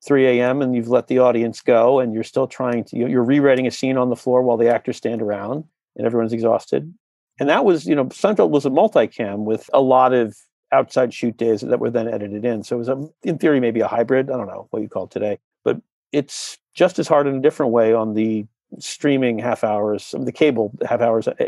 [0.06, 0.62] 3 a.m.
[0.62, 3.98] and you've let the audience go and you're still trying to you're rewriting a scene
[3.98, 5.64] on the floor while the actors stand around
[5.96, 6.94] and everyone's exhausted.
[7.40, 10.38] And that was, you know, Seinfeld was a multicam with a lot of
[10.72, 12.64] outside shoot days that were then edited in.
[12.64, 14.30] So it was, a, in theory, maybe a hybrid.
[14.30, 17.42] I don't know what you call it today, but it's just as hard in a
[17.42, 18.46] different way on the
[18.80, 21.48] streaming half hours, the cable half hours, eh,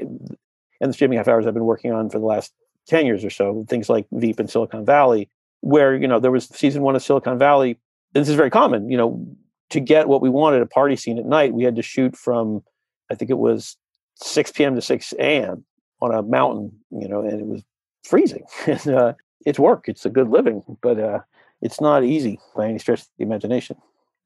[0.82, 2.54] and the streaming half hours I've been working on for the last
[2.88, 5.30] 10 years or so, things like Veep and Silicon Valley,
[5.62, 7.78] where, you know, there was season one of Silicon Valley.
[8.14, 9.26] This is very common, you know,
[9.70, 12.64] to get what we wanted, a party scene at night, we had to shoot from,
[13.12, 13.76] I think it was
[14.16, 14.76] 6 p.m.
[14.76, 15.66] to 6 a.m.
[16.02, 17.64] on a mountain, you know, and it was
[18.04, 18.44] freezing.
[18.68, 19.14] and uh,
[19.46, 21.20] it's work, it's a good living, but uh,
[21.62, 23.78] it's not easy by any stretch of the imagination.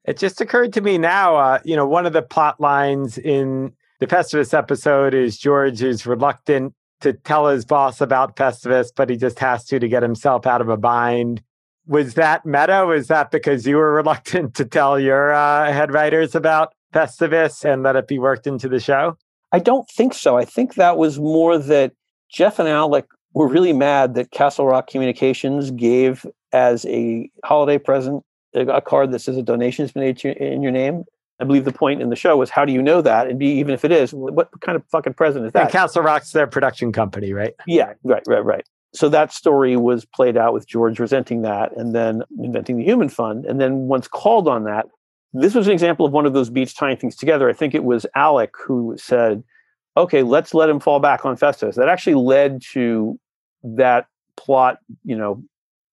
[0.04, 3.72] It just occurred to me now, uh, you know, one of the plot lines in
[4.00, 9.16] the Festivus episode is George is reluctant to tell his boss about Festivus, but he
[9.16, 11.42] just has to to get himself out of a bind.
[11.88, 12.84] Was that meta?
[12.86, 17.82] Was that because you were reluctant to tell your uh, head writers about Festivus and
[17.82, 19.16] let it be worked into the show?
[19.52, 20.36] I don't think so.
[20.36, 21.92] I think that was more that
[22.30, 28.22] Jeff and Alec were really mad that Castle Rock Communications gave as a holiday present
[28.54, 31.04] a card that says a donation has been made in your name.
[31.40, 33.28] I believe the point in the show was how do you know that?
[33.28, 35.62] And B, even if it is, what kind of fucking present is that?
[35.62, 37.54] And Castle Rock's their production company, right?
[37.66, 38.66] Yeah, right, right, right.
[38.94, 43.08] So that story was played out with George resenting that and then inventing the Human
[43.08, 43.44] Fund.
[43.44, 44.86] And then once called on that,
[45.34, 47.50] this was an example of one of those beats tying things together.
[47.50, 49.44] I think it was Alec who said,
[49.96, 51.76] okay, let's let him fall back on Festus.
[51.76, 53.18] That actually led to
[53.62, 55.42] that plot, you know,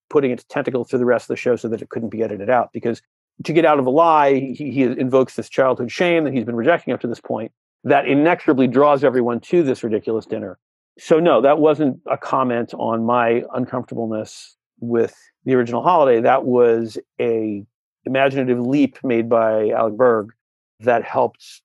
[0.10, 2.50] putting its tentacles through the rest of the show so that it couldn't be edited
[2.50, 2.70] out.
[2.72, 3.02] Because
[3.44, 6.56] to get out of a lie, he, he invokes this childhood shame that he's been
[6.56, 7.52] rejecting up to this point
[7.84, 10.58] that inexorably draws everyone to this ridiculous dinner.
[10.98, 16.22] So, no, that wasn't a comment on my uncomfortableness with the original holiday.
[16.22, 17.66] That was a
[18.06, 20.32] imaginative leap made by Alec Berg
[20.80, 21.62] that helped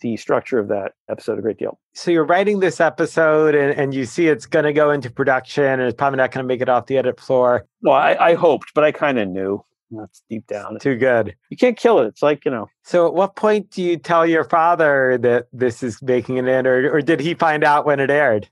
[0.00, 1.78] the structure of that episode a great deal.
[1.94, 5.64] So you're writing this episode and, and you see it's going to go into production
[5.64, 7.66] and it's probably not going to make it off the edit floor.
[7.80, 9.64] Well, I, I hoped, but I kind of knew.
[9.90, 10.78] That's deep down.
[10.80, 11.36] Too good.
[11.50, 12.06] You can't kill it.
[12.06, 12.68] It's like, you know.
[12.82, 16.66] So at what point do you tell your father that this is making an end
[16.66, 18.48] or, or did he find out when it aired?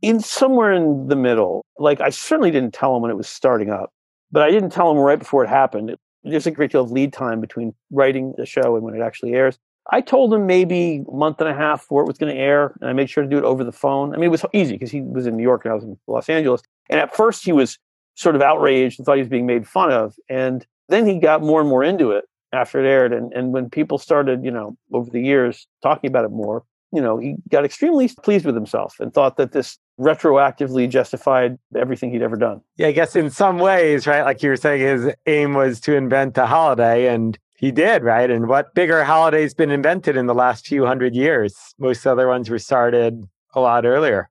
[0.00, 1.64] In somewhere in the middle.
[1.78, 3.92] Like I certainly didn't tell him when it was starting up,
[4.30, 5.96] but I didn't tell him right before it happened.
[6.24, 9.34] There's a great deal of lead time between writing the show and when it actually
[9.34, 9.58] airs.
[9.90, 12.74] I told him maybe a month and a half before it was going to air,
[12.80, 14.12] and I made sure to do it over the phone.
[14.12, 15.98] I mean, it was easy because he was in New York and I was in
[16.06, 16.60] Los Angeles.
[16.90, 17.78] And at first, he was
[18.14, 20.14] sort of outraged and thought he was being made fun of.
[20.28, 23.12] And then he got more and more into it after it aired.
[23.12, 27.00] And, and when people started, you know, over the years talking about it more, you
[27.00, 32.22] know, he got extremely pleased with himself and thought that this retroactively justified everything he'd
[32.22, 32.60] ever done.
[32.76, 34.22] Yeah, I guess in some ways, right?
[34.22, 38.30] Like you were saying, his aim was to invent a holiday, and he did, right?
[38.30, 41.54] And what bigger holiday's been invented in the last few hundred years?
[41.78, 43.24] Most other ones were started
[43.54, 44.30] a lot earlier.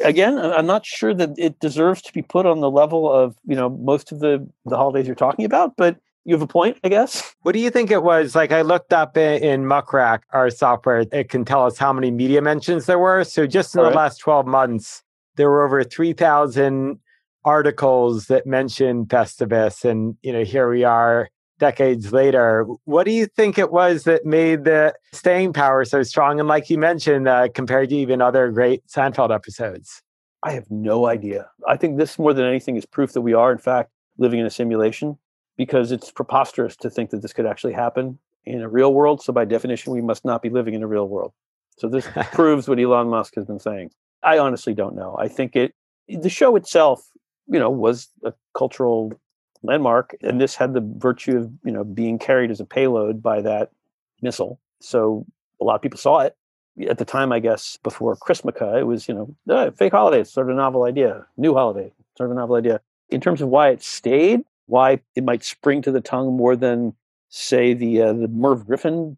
[0.00, 3.54] Again, I'm not sure that it deserves to be put on the level of, you
[3.54, 6.88] know, most of the the holidays you're talking about, but you have a point, I
[6.88, 7.34] guess.
[7.42, 8.34] What do you think it was?
[8.34, 11.92] Like I looked up in, in Muck Rack, our software, it can tell us how
[11.92, 13.24] many media mentions there were.
[13.24, 14.04] So just in All the right.
[14.04, 15.02] last 12 months,
[15.36, 16.98] there were over 3,000
[17.44, 19.84] articles that mentioned Festivus.
[19.84, 22.66] And, you know, here we are decades later.
[22.84, 26.38] What do you think it was that made the staying power so strong?
[26.38, 30.02] And like you mentioned, uh, compared to even other great Seinfeld episodes?
[30.44, 31.48] I have no idea.
[31.68, 34.46] I think this more than anything is proof that we are, in fact, living in
[34.46, 35.18] a simulation
[35.56, 39.22] because it's preposterous to think that this could actually happen in a real world.
[39.22, 41.32] So, by definition, we must not be living in a real world.
[41.78, 43.90] So, this proves what Elon Musk has been saying.
[44.22, 45.16] I honestly don't know.
[45.18, 45.74] I think it,
[46.08, 47.10] the show itself,
[47.48, 49.12] you know, was a cultural
[49.62, 53.40] landmark, and this had the virtue of you know being carried as a payload by
[53.40, 53.70] that
[54.20, 54.60] missile.
[54.80, 55.26] So
[55.60, 56.36] a lot of people saw it
[56.88, 57.32] at the time.
[57.32, 60.20] I guess before Chrismukkah, it was you know uh, fake holiday.
[60.20, 62.80] It's sort of a novel idea, new holiday, sort of a novel idea.
[63.10, 66.94] In terms of why it stayed, why it might spring to the tongue more than
[67.28, 69.16] say the uh, the Merv Griffin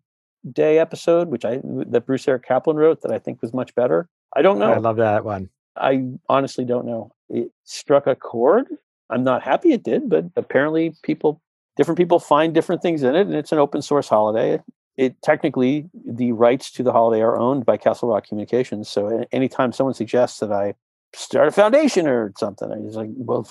[0.50, 4.09] Day episode, which I that Bruce Eric Kaplan wrote, that I think was much better.
[4.37, 4.72] I don't know.
[4.72, 5.50] I love that one.
[5.76, 7.12] I honestly don't know.
[7.28, 8.66] It struck a chord
[9.11, 11.40] I'm not happy it did, but apparently people,
[11.76, 14.62] different people find different things in it, and it's an open source holiday.
[14.96, 18.88] It technically the rights to the holiday are owned by Castle Rock Communications.
[18.88, 20.74] So anytime someone suggests that I
[21.12, 23.48] start a foundation or something, I just like, well,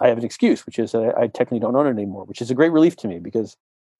[0.00, 2.50] I have an excuse, which is that I, technically don't own it anymore, which is
[2.50, 3.56] a great relief to me because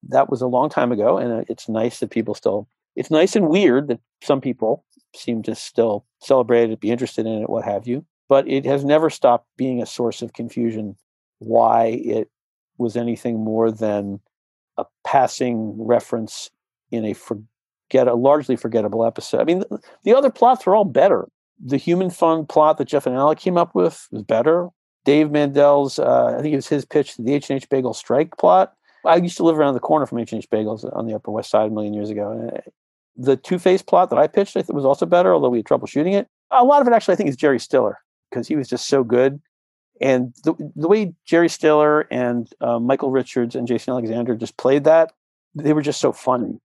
[0.08, 2.68] that was a long time ago, and uh, it's nice that people still.
[2.96, 4.84] It's nice and weird that some people
[5.14, 8.84] seem to still celebrate it, be interested in it, what have you but it has
[8.84, 10.96] never stopped being a source of confusion
[11.40, 12.30] why it
[12.78, 14.20] was anything more than
[14.78, 16.48] a passing reference
[16.92, 19.40] in a forget a largely forgettable episode.
[19.40, 21.28] I mean, the, the other plots were all better.
[21.62, 24.68] The Human Fund plot that Jeff and Alec came up with was better.
[25.04, 28.36] Dave Mandel's, uh, I think it was his pitch, the H and H Bagel strike
[28.36, 28.74] plot.
[29.04, 31.30] I used to live around the corner from H and H Bagels on the Upper
[31.30, 32.50] West Side a million years ago.
[32.54, 32.60] Uh,
[33.16, 35.66] the Two Face plot that I pitched, I think, was also better, although we had
[35.66, 36.28] trouble shooting it.
[36.50, 37.98] A lot of it actually, I think, is Jerry Stiller
[38.30, 39.40] because he was just so good.
[40.00, 44.84] And the, the way Jerry Stiller and uh, Michael Richards and Jason Alexander just played
[44.84, 45.12] that,
[45.54, 46.58] they were just so funny.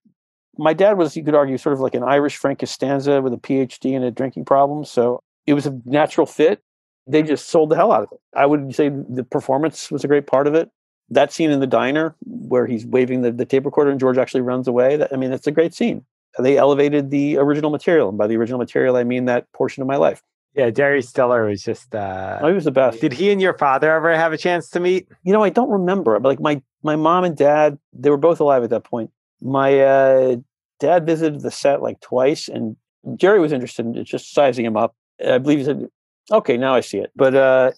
[0.57, 3.37] My dad was, you could argue, sort of like an Irish Frank Costanza with a
[3.37, 4.85] PhD and a drinking problem.
[4.85, 6.61] So it was a natural fit.
[7.07, 8.19] They just sold the hell out of it.
[8.35, 10.69] I would say the performance was a great part of it.
[11.09, 14.41] That scene in the diner where he's waving the, the tape recorder and George actually
[14.41, 14.97] runs away.
[14.97, 16.03] That, I mean, it's a great scene.
[16.39, 18.09] They elevated the original material.
[18.09, 20.23] And by the original material, I mean that portion of my life.
[20.55, 21.93] Yeah, Jerry Stiller was just.
[21.93, 23.01] Uh, oh, he was the best.
[23.01, 25.07] Did he and your father ever have a chance to meet?
[25.23, 26.17] You know, I don't remember.
[26.19, 29.11] But like my my mom and dad, they were both alive at that point.
[29.41, 30.37] My uh,
[30.79, 32.77] dad visited the set like twice, and
[33.17, 34.95] Jerry was interested in just sizing him up.
[35.25, 35.89] I believe he said,
[36.31, 37.77] "Okay, now I see it." But uh, I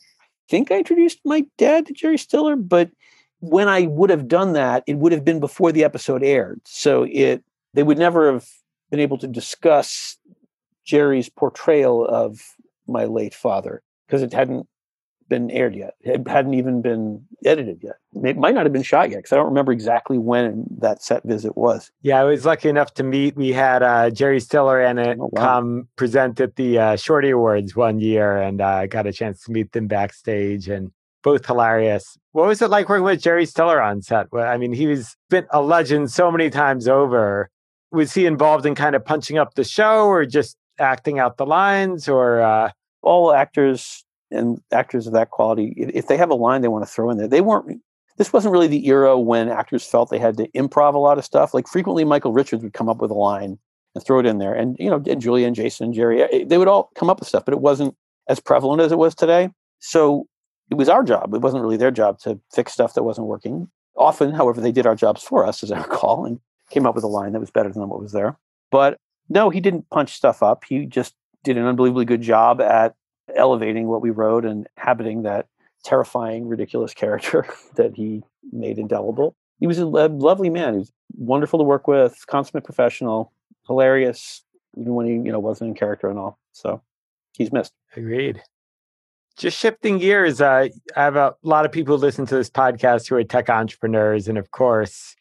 [0.50, 2.56] think I introduced my dad to Jerry Stiller.
[2.56, 2.90] But
[3.40, 7.08] when I would have done that, it would have been before the episode aired, so
[7.12, 8.48] it they would never have
[8.90, 10.18] been able to discuss
[10.86, 12.42] Jerry's portrayal of
[12.88, 14.68] my late father because it hadn't
[15.30, 15.96] been aired yet.
[16.02, 17.96] It hadn't even been edited yet.
[18.24, 21.24] It might not have been shot yet because I don't remember exactly when that set
[21.24, 21.92] visit was.
[22.02, 23.36] Yeah, I was lucky enough to meet.
[23.36, 25.42] We had uh, Jerry Stiller and it oh, wow.
[25.42, 29.44] come present at the uh, Shorty Awards one year, and I uh, got a chance
[29.44, 30.92] to meet them backstage, and
[31.24, 32.18] both hilarious.
[32.32, 34.32] What was it like working with Jerry Stiller on set?
[34.32, 37.50] Well, I mean, he was been a legend so many times over.
[37.92, 41.46] Was he involved in kind of punching up the show, or just acting out the
[41.46, 42.42] lines, or?
[42.42, 42.72] Uh...
[43.04, 46.92] All actors and actors of that quality, if they have a line they want to
[46.92, 47.82] throw in there, they weren't.
[48.18, 51.26] This wasn't really the era when actors felt they had to improv a lot of
[51.26, 51.54] stuff.
[51.54, 53.60] Like frequently, Michael Richards would come up with a line
[53.94, 56.44] and throw it in there, and you know, and Julia and Jason and Jerry, eh,
[56.46, 57.96] they would all come up with stuff, but it wasn't
[58.28, 59.50] as prevalent as it was today.
[59.80, 60.28] So
[60.70, 61.34] it was our job.
[61.34, 63.70] It wasn't really their job to fix stuff that wasn't working.
[63.96, 67.04] Often, however, they did our jobs for us, as I recall, and came up with
[67.04, 68.38] a line that was better than what was there.
[68.72, 68.98] But
[69.30, 70.63] no, he didn't punch stuff up.
[70.68, 71.13] He just
[71.44, 72.96] did an unbelievably good job at
[73.36, 75.48] elevating what we wrote and habiting that
[75.84, 79.36] terrifying, ridiculous character that he made indelible.
[79.60, 80.74] He was a lovely man.
[80.74, 83.32] He was wonderful to work with, consummate professional,
[83.66, 84.44] hilarious,
[84.78, 86.38] even when he you know wasn't in character and all.
[86.52, 86.82] So
[87.38, 87.74] he's missed.
[87.96, 88.42] Agreed.
[89.38, 93.08] Just shifting gears, uh, I have a lot of people who listen to this podcast
[93.08, 95.16] who are tech entrepreneurs, and of course,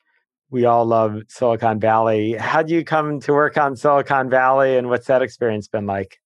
[0.51, 2.33] we all love Silicon Valley.
[2.33, 6.19] How do you come to work on Silicon Valley, and what's that experience been like?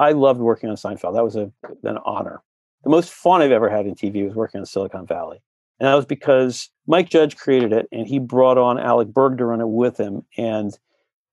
[0.00, 1.14] I loved working on Seinfeld.
[1.14, 1.52] That was a,
[1.84, 2.40] an honor.
[2.84, 5.42] The most fun I've ever had in TV was working on Silicon Valley.
[5.78, 9.44] And that was because Mike Judge created it and he brought on Alec Berg to
[9.44, 10.24] run it with him.
[10.38, 10.72] And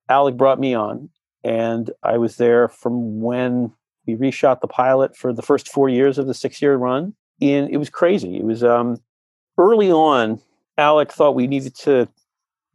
[0.10, 1.10] Alec brought me on.
[1.46, 3.72] And I was there from when
[4.06, 7.14] we reshot the pilot for the first four years of the six year run.
[7.42, 8.36] And it was crazy.
[8.36, 9.02] It was um,
[9.58, 10.42] early on,
[10.78, 12.10] Alec thought we needed to.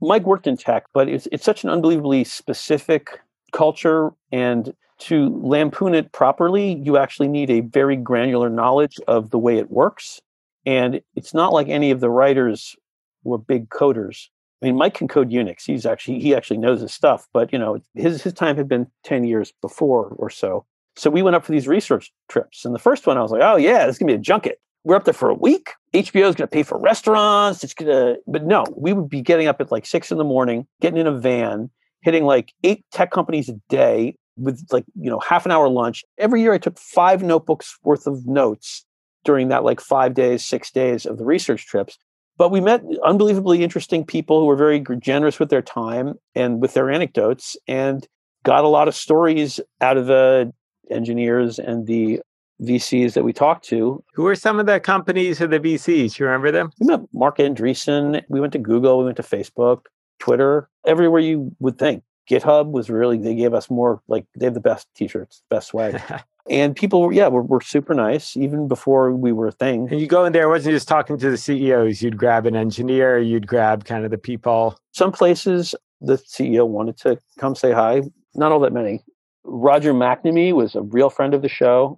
[0.01, 3.21] Mike worked in tech, but it's, it's such an unbelievably specific
[3.53, 9.39] culture and to lampoon it properly, you actually need a very granular knowledge of the
[9.39, 10.21] way it works.
[10.65, 12.77] And it's not like any of the writers
[13.25, 14.29] were big coders.
[14.63, 15.65] I mean, Mike can code Unix.
[15.67, 18.87] He's actually he actually knows his stuff, but you know, his his time had been
[19.03, 20.65] ten years before or so.
[20.95, 23.43] So we went up for these research trips, and the first one I was like,
[23.43, 24.61] "Oh yeah, this is gonna be a junket.
[24.85, 25.71] We're up there for a week.
[25.93, 27.65] HBO is gonna pay for restaurants.
[27.65, 30.69] It's gonna." But no, we would be getting up at like six in the morning,
[30.81, 31.69] getting in a van,
[32.03, 36.05] hitting like eight tech companies a day, with like you know half an hour lunch
[36.19, 38.85] every year i took five notebooks worth of notes
[39.25, 41.99] during that like five days six days of the research trips
[42.39, 46.75] but we met unbelievably interesting people who were very generous with their time and with
[46.75, 48.09] their anecdotes and
[48.43, 50.53] got a lot of stories out of the
[50.91, 52.21] engineers and the
[52.63, 54.03] VCs that we talked to.
[54.15, 56.19] Who are some of the companies or the VCs?
[56.19, 56.71] You remember them?
[56.81, 58.23] We met Marc Andreessen.
[58.29, 58.99] We went to Google.
[58.99, 59.83] We went to Facebook,
[60.19, 62.03] Twitter, everywhere you would think.
[62.33, 66.01] GitHub was really they gave us more like they have the best t-shirts, best swag.
[66.51, 69.89] and people were, yeah were, were super nice even before we were a thing.
[69.91, 73.19] And you go in there wasn't just talking to the ceos you'd grab an engineer
[73.19, 74.79] you'd grab kind of the people.
[74.93, 78.03] Some places the ceo wanted to come say hi
[78.35, 79.05] not all that many.
[79.45, 81.97] Roger mcnamee was a real friend of the show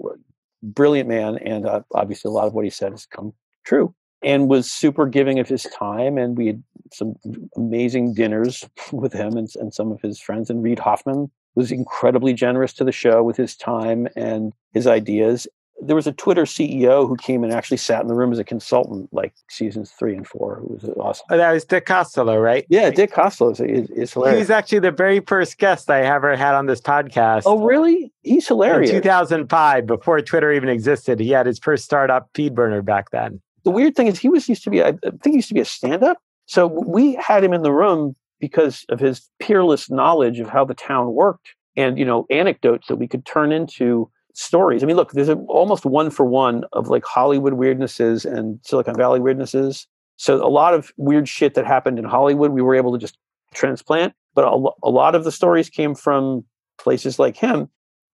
[0.63, 3.33] brilliant man and uh, obviously a lot of what he said has come
[3.65, 3.95] true
[4.25, 7.15] and was super giving of his time and we had some
[7.57, 10.51] amazing dinners with him and, and some of his friends.
[10.51, 15.47] And Reid Hoffman was incredibly generous to the show with his time and his ideas.
[15.81, 18.45] There was a Twitter CEO who came and actually sat in the room as a
[18.45, 20.61] consultant, like seasons three and four.
[20.61, 21.27] It was awesome.
[21.31, 22.65] Oh, that was Dick Costolo, right?
[22.69, 24.37] Yeah, Dick Costolo is, is, hilarious.
[24.37, 27.43] He was actually the very first guest I ever had on this podcast.
[27.45, 28.13] Oh, really?
[28.23, 28.91] He's hilarious.
[28.91, 33.41] In 2005, before Twitter even existed, he had his first startup FeedBurner back then.
[33.65, 35.61] The weird thing is, he was used to be, I think, he used to be
[35.61, 40.49] a stand-up so we had him in the room because of his peerless knowledge of
[40.49, 44.83] how the town worked and, you know, anecdotes that we could turn into stories.
[44.83, 48.97] I mean, look, there's a, almost one for one of like Hollywood weirdnesses and Silicon
[48.97, 49.87] Valley weirdnesses.
[50.17, 53.17] So a lot of weird shit that happened in Hollywood, we were able to just
[53.55, 54.13] transplant.
[54.35, 56.45] But a, a lot of the stories came from
[56.79, 57.71] places like him.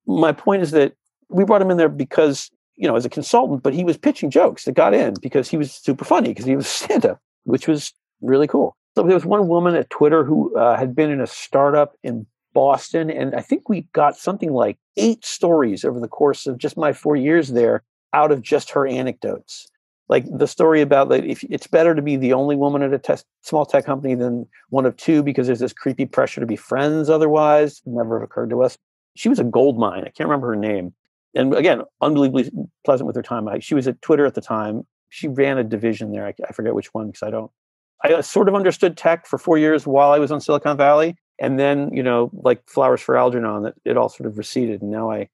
[0.06, 0.92] My point is that
[1.28, 2.50] we brought him in there because,
[2.80, 5.58] you know, as a consultant, but he was pitching jokes that got in because he
[5.58, 8.74] was super funny because he was stand up, which was really cool.
[8.96, 12.26] So there was one woman at Twitter who uh, had been in a startup in
[12.54, 16.76] Boston, and I think we got something like eight stories over the course of just
[16.76, 19.68] my four years there out of just her anecdotes.
[20.08, 23.24] like the story about that if it's better to be the only woman at a
[23.42, 27.08] small tech company than one of two because there's this creepy pressure to be friends
[27.08, 28.76] otherwise never occurred to us
[29.14, 30.92] she was a gold mine i can't remember her name
[31.34, 32.50] and again unbelievably
[32.84, 33.48] pleasant with her time.
[33.48, 34.86] I, she was at twitter at the time.
[35.08, 36.26] She ran a division there.
[36.26, 37.50] I, I forget which one because i don't
[38.04, 41.16] i uh, sort of understood tech for four years while i was on silicon valley.
[41.38, 44.82] And then you know like flowers for algernon that it all sort of receded.
[44.82, 45.28] And now i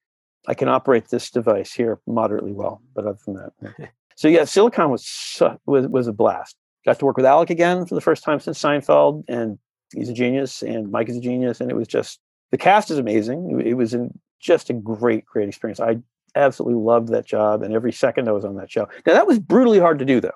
[0.48, 2.80] i can operate this device here moderately well.
[2.94, 6.56] But other than that so yeah, Silicon was was was a blast.
[6.84, 9.58] Got to work with Alec again for the first time since Seinfeld, and
[9.94, 12.18] he's a genius, and Mike is a genius, and it was just
[12.50, 13.60] the cast is amazing.
[13.64, 15.80] It was in, just a great, great experience.
[15.80, 15.98] I
[16.34, 18.88] absolutely loved that job, and every second I was on that show.
[19.06, 20.30] Now that was brutally hard to do, though.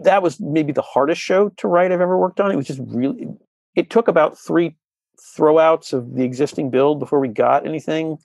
[0.00, 2.52] That was maybe the hardest show to write I've ever worked on.
[2.52, 3.28] It was just really.
[3.74, 4.76] It took about three
[5.36, 8.18] throwouts of the existing build before we got anything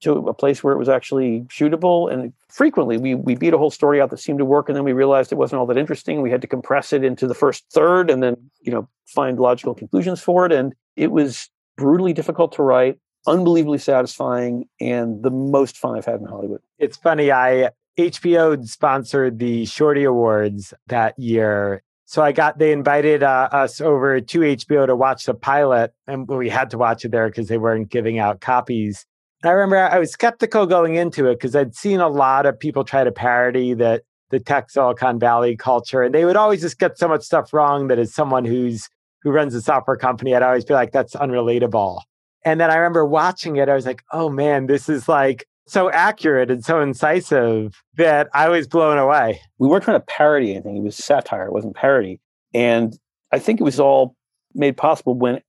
[0.00, 2.10] to a place where it was actually shootable.
[2.10, 4.68] And frequently we, we beat a whole story out that seemed to work.
[4.68, 6.22] And then we realized it wasn't all that interesting.
[6.22, 9.74] We had to compress it into the first third and then, you know, find logical
[9.74, 10.52] conclusions for it.
[10.52, 16.20] And it was brutally difficult to write, unbelievably satisfying, and the most fun I've had
[16.20, 16.60] in Hollywood.
[16.78, 17.30] It's funny.
[17.30, 21.82] I, HBO sponsored the Shorty Awards that year.
[22.06, 25.92] So I got, they invited uh, us over to HBO to watch the pilot.
[26.06, 29.06] And we had to watch it there because they weren't giving out copies.
[29.44, 32.84] I remember I was skeptical going into it because I'd seen a lot of people
[32.84, 36.98] try to parody that the tech Silicon Valley culture, and they would always just get
[36.98, 38.88] so much stuff wrong that as someone who's
[39.22, 42.00] who runs a software company, I'd always be like, that's unrelatable.
[42.44, 45.90] And then I remember watching it, I was like, oh man, this is like so
[45.90, 49.40] accurate and so incisive that I was blown away.
[49.58, 50.76] We weren't trying to parody anything.
[50.76, 52.20] It was satire, it wasn't parody.
[52.52, 52.98] And
[53.32, 54.16] I think it was all
[54.54, 55.40] made possible when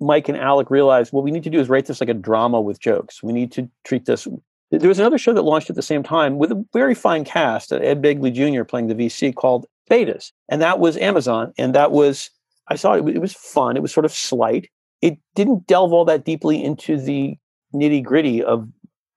[0.00, 2.60] Mike and Alec realized what we need to do is write this like a drama
[2.60, 3.22] with jokes.
[3.22, 4.28] We need to treat this.
[4.70, 7.72] There was another show that launched at the same time with a very fine cast,
[7.72, 8.64] uh, Ed Begley Jr.
[8.64, 10.32] playing the VC called Betas.
[10.48, 11.52] And that was Amazon.
[11.58, 12.30] And that was,
[12.68, 13.76] I saw it, it was fun.
[13.76, 14.68] It was sort of slight.
[15.04, 17.36] It didn't delve all that deeply into the
[17.74, 18.66] nitty gritty of,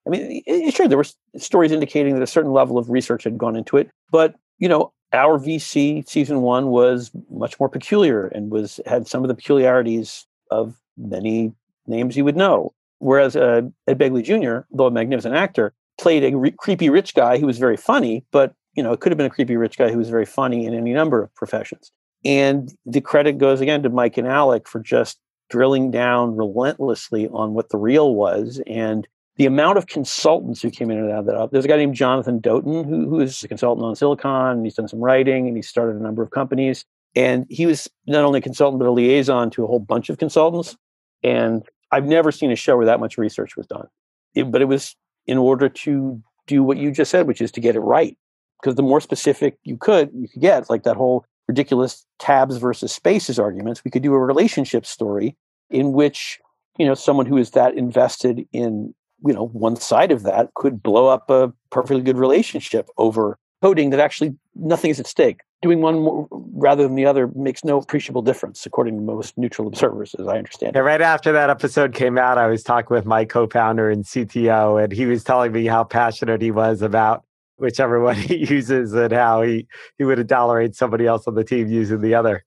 [0.06, 1.06] I mean, it, sure, there were
[1.38, 3.90] stories indicating that a certain level of research had gone into it.
[4.12, 9.24] But, you know, our VC season one was much more peculiar and was had some
[9.24, 11.54] of the peculiarities of many
[11.86, 12.74] names you would know.
[13.00, 17.38] Whereas uh, Ed Begley Jr., though a magnificent actor, played a re- creepy rich guy
[17.38, 19.90] who was very funny, but you know, it could have been a creepy rich guy
[19.90, 21.92] who was very funny in any number of professions.
[22.26, 25.18] And the credit goes again to Mike and Alec for just
[25.50, 30.90] drilling down relentlessly on what the real was and the amount of consultants who came
[30.90, 31.50] in and out of that.
[31.52, 34.76] There's a guy named Jonathan Dotan who, who is a consultant on Silicon, and he's
[34.76, 36.84] done some writing and he started a number of companies.
[37.16, 40.18] And he was not only a consultant, but a liaison to a whole bunch of
[40.18, 40.76] consultants.
[41.24, 43.88] And I've never seen a show where that much research was done.
[44.36, 44.96] It, but it was
[45.26, 48.18] in order to do what you just said, which is to get it right.
[48.62, 52.92] Because the more specific you could, you could get, like that whole ridiculous tabs versus
[52.92, 55.36] spaces arguments, we could do a relationship story
[55.70, 56.40] in which,
[56.78, 58.94] you know, someone who is that invested in,
[59.26, 63.90] you know, one side of that could blow up a perfectly good relationship over coding
[63.90, 65.42] that actually nothing is at stake.
[65.64, 69.68] Doing one more, rather than the other makes no appreciable difference, according to most neutral
[69.68, 73.08] observers, as I understand yeah, Right after that episode came out, I was talking with
[73.08, 77.26] my co-founder and CTO, and he was telling me how passionate he was about
[77.58, 81.68] whichever one he uses and how he he would tolerate somebody else on the team
[81.68, 82.44] using the other.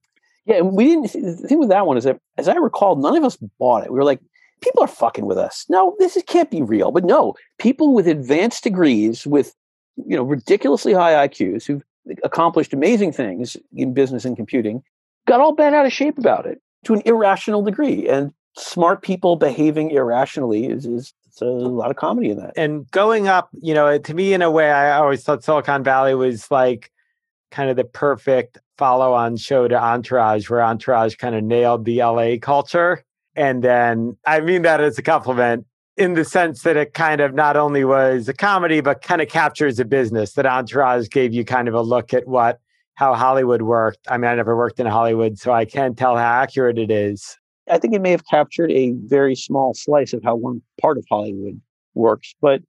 [0.47, 1.13] Yeah, we didn't.
[1.13, 3.93] The thing with that one is that, as I recall, none of us bought it.
[3.93, 4.21] We were like,
[4.63, 5.67] people are fucking with us.
[5.69, 6.91] No, this is, can't be real.
[6.91, 9.55] But no, people with advanced degrees, with
[9.97, 11.85] you know ridiculously high IQs, who've
[12.25, 14.83] accomplished amazing things in business and computing,
[15.27, 18.09] got all bent out of shape about it to an irrational degree.
[18.09, 22.53] And smart people behaving irrationally is, is a lot of comedy in that.
[22.57, 26.15] And going up, you know, to me, in a way, I always thought Silicon Valley
[26.15, 26.91] was like
[27.51, 31.99] kind of the perfect follow on show to Entourage, where Entourage kind of nailed the
[31.99, 33.05] LA culture.
[33.37, 35.67] And then I mean that as a compliment
[35.97, 39.29] in the sense that it kind of not only was a comedy, but kind of
[39.29, 40.33] captures a business.
[40.33, 42.61] That Entourage gave you kind of a look at what
[42.95, 44.07] how Hollywood worked.
[44.09, 47.39] I mean, I never worked in Hollywood, so I can't tell how accurate it is.
[47.71, 51.05] I think it may have captured a very small slice of how one part of
[51.09, 51.61] Hollywood
[51.95, 52.63] works, but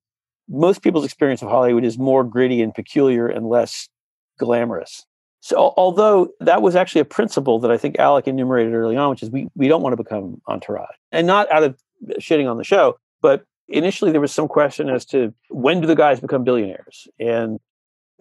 [0.49, 3.87] most people's experience of Hollywood is more gritty and peculiar and less
[4.37, 5.05] glamorous.
[5.39, 9.23] So, although that was actually a principle that I think Alec enumerated early on, which
[9.23, 11.79] is we, we don't want to become entourage, and not out of
[12.19, 15.95] shitting on the show, but initially, there was some question as to when do the
[15.95, 17.07] guys become billionaires?
[17.19, 17.59] And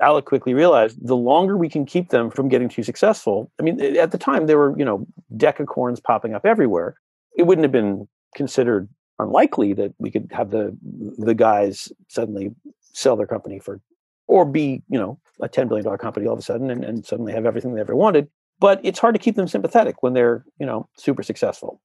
[0.00, 3.50] Alec quickly realized the longer we can keep them from getting too successful.
[3.58, 6.96] I mean, at the time, there were you know decacorns popping up everywhere.
[7.36, 8.88] It wouldn't have been considered
[9.18, 10.76] unlikely that we could have the
[11.18, 12.54] the guys suddenly
[12.92, 13.80] sell their company for
[14.26, 17.32] or be you know a $10 billion company all of a sudden and, and suddenly
[17.32, 18.28] have everything they ever wanted.
[18.58, 21.80] But it's hard to keep them sympathetic when they're, you know, super successful,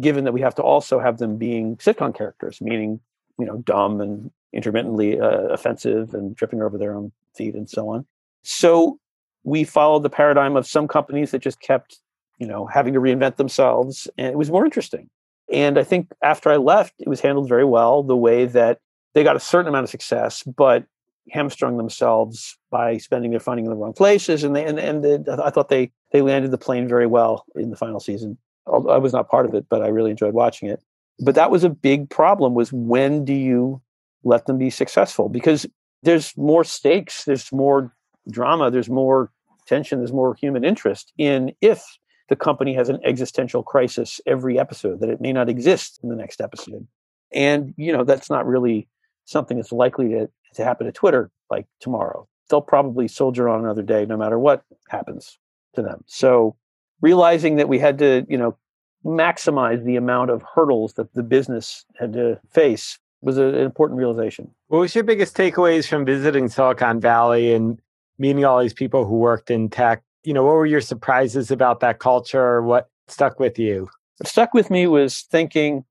[0.00, 3.00] given that we have to also have them being sitcom characters, meaning,
[3.38, 7.88] you know, dumb and intermittently uh, offensive and tripping over their own feet and so
[7.88, 8.06] on.
[8.42, 8.98] So
[9.44, 11.98] we followed the paradigm of some companies that just kept,
[12.38, 15.08] you know, having to reinvent themselves, and it was more interesting.
[15.52, 18.02] And I think after I left, it was handled very well.
[18.02, 18.78] The way that
[19.14, 20.84] they got a certain amount of success, but
[21.30, 24.44] hamstrung themselves by spending their funding in the wrong places.
[24.44, 27.70] And they and and they, I thought they they landed the plane very well in
[27.70, 28.38] the final season.
[28.66, 30.80] I was not part of it, but I really enjoyed watching it.
[31.18, 33.82] But that was a big problem: was when do you
[34.24, 35.28] let them be successful?
[35.28, 35.66] Because
[36.02, 37.92] there's more stakes, there's more
[38.30, 39.30] drama, there's more
[39.66, 41.82] tension, there's more human interest in if
[42.28, 46.16] the company has an existential crisis every episode that it may not exist in the
[46.16, 46.86] next episode.
[47.32, 48.88] And you know that's not really
[49.24, 52.26] something that's likely to, to happen to Twitter like tomorrow.
[52.48, 55.38] They'll probably soldier on another day no matter what happens
[55.74, 56.02] to them.
[56.06, 56.56] So
[57.00, 58.56] realizing that we had to, you know,
[59.04, 63.98] maximize the amount of hurdles that the business had to face was a, an important
[63.98, 64.50] realization.
[64.68, 67.80] What was your biggest takeaways from visiting Silicon Valley and
[68.18, 70.02] meeting all these people who worked in tech?
[70.24, 72.62] You know, what were your surprises about that culture?
[72.62, 73.88] What stuck with you?
[74.18, 75.84] What stuck with me was thinking,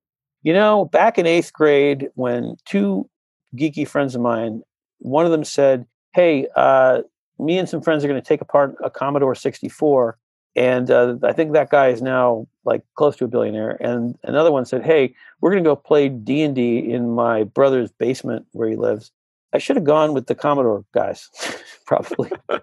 [0.44, 3.10] you know, back in eighth grade, when two
[3.56, 4.62] geeky friends of mine,
[5.00, 7.02] one of them said, Hey, uh,
[7.40, 10.18] me and some friends are going to take apart a Commodore 64
[10.60, 13.78] and uh, I think that guy is now like close to a billionaire.
[13.80, 17.46] And another one said, "Hey, we're going to go play D and D in my
[17.46, 19.10] brother's basement where he lives."
[19.54, 21.30] I should have gone with the Commodore guys,
[21.86, 22.30] probably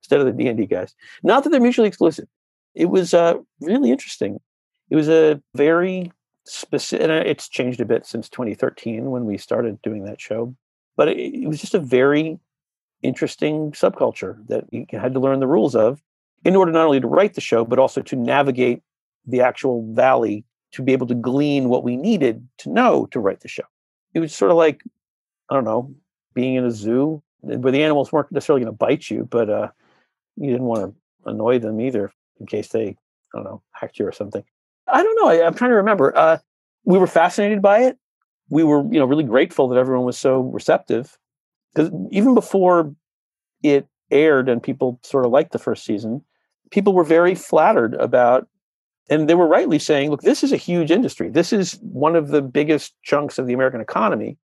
[0.00, 0.94] instead of the D and D guys.
[1.24, 2.28] Not that they're mutually exclusive.
[2.76, 4.40] It was uh, really interesting.
[4.88, 6.12] It was a very
[6.44, 7.08] specific.
[7.08, 10.54] And it's changed a bit since 2013 when we started doing that show,
[10.96, 12.38] but it, it was just a very
[13.02, 16.00] interesting subculture that you had to learn the rules of
[16.44, 18.82] in order not only to write the show, but also to navigate
[19.26, 23.40] the actual valley to be able to glean what we needed to know to write
[23.40, 23.64] the show.
[24.14, 24.82] It was sort of like,
[25.50, 25.94] I don't know,
[26.34, 29.68] being in a zoo where the animals weren't necessarily going to bite you, but uh,
[30.36, 32.96] you didn't want to annoy them either in case they, I
[33.34, 34.44] don't know, hacked you or something.
[34.86, 35.28] I don't know.
[35.28, 36.16] I, am trying to remember.
[36.16, 36.38] Uh,
[36.84, 37.98] we were fascinated by it.
[38.48, 41.18] We were, you know, really grateful that everyone was so receptive
[41.74, 42.94] because even before
[43.62, 46.22] it aired and people sort of liked the first season,
[46.70, 48.48] people were very flattered about
[49.08, 51.28] and they were rightly saying look this is a huge industry.
[51.28, 54.36] This is one of the biggest chunks of the american economy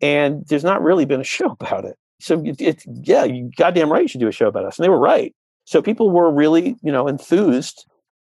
[0.00, 1.96] and there's not really been a show about it.
[2.20, 4.84] So it's it, yeah you goddamn right you should do a show about us and
[4.84, 5.34] they were right.
[5.64, 7.86] So people were really you know enthused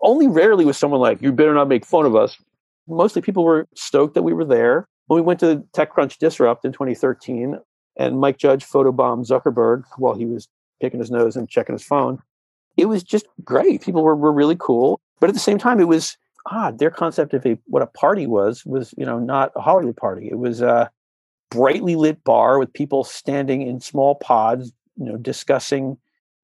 [0.01, 2.38] only rarely was someone like you better not make fun of us.
[2.88, 4.88] Mostly people were stoked that we were there.
[5.07, 7.59] When we went to techcrunch disrupt in 2013
[7.97, 10.47] and mike judge photobombed zuckerberg while he was
[10.82, 12.21] picking his nose and checking his phone
[12.78, 13.82] it was just great.
[13.82, 14.99] People were, were really cool.
[15.19, 16.17] But at the same time, it was
[16.47, 16.80] odd.
[16.80, 20.28] Their concept of a what a party was was, you know, not a Hollywood party.
[20.30, 20.91] It was a
[21.49, 25.97] brightly lit bar with people standing in small pods, you know, discussing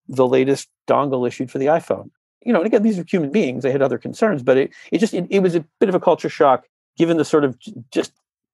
[0.08, 2.10] the latest dongle issued for the iPhone.
[2.44, 3.64] You know, and again, these are human beings.
[3.64, 6.00] They had other concerns, but it, it just it, it was a bit of a
[6.00, 6.66] culture shock
[6.98, 7.58] given the sort of
[7.92, 8.14] just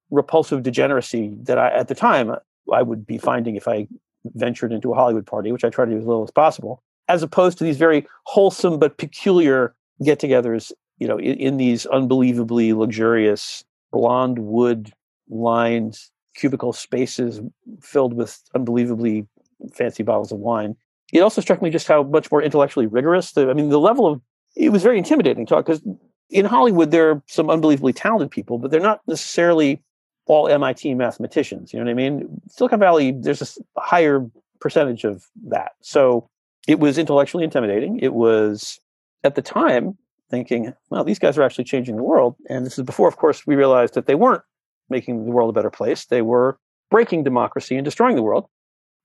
[0.10, 2.36] repulsive degeneracy that I at the time
[2.74, 3.88] I would be finding if I
[4.26, 7.24] ventured into a Hollywood party, which I try to do as little as possible as
[7.24, 13.64] opposed to these very wholesome but peculiar get-togethers you know in, in these unbelievably luxurious
[13.92, 14.94] blonde wood
[15.30, 15.98] lined
[16.36, 17.42] cubicle spaces
[17.82, 19.26] filled with unbelievably
[19.74, 20.76] fancy bottles of wine.
[21.12, 24.08] It also struck me just how much more intellectually rigorous the, i mean the level
[24.08, 24.22] of
[24.56, 25.82] it was very intimidating to talk because
[26.30, 29.82] in hollywood there are some unbelievably talented people but they're not necessarily
[30.28, 34.26] all mit mathematicians you know what i mean silicon valley there's a higher
[34.60, 36.30] percentage of that so
[36.68, 38.00] it was intellectually intimidating.
[38.00, 38.80] It was
[39.24, 39.98] at the time
[40.30, 42.36] thinking, well, these guys are actually changing the world.
[42.50, 44.44] And this is before, of course, we realized that they weren't
[44.90, 46.06] making the world a better place.
[46.06, 46.60] They were
[46.92, 48.48] breaking democracy and destroying the world,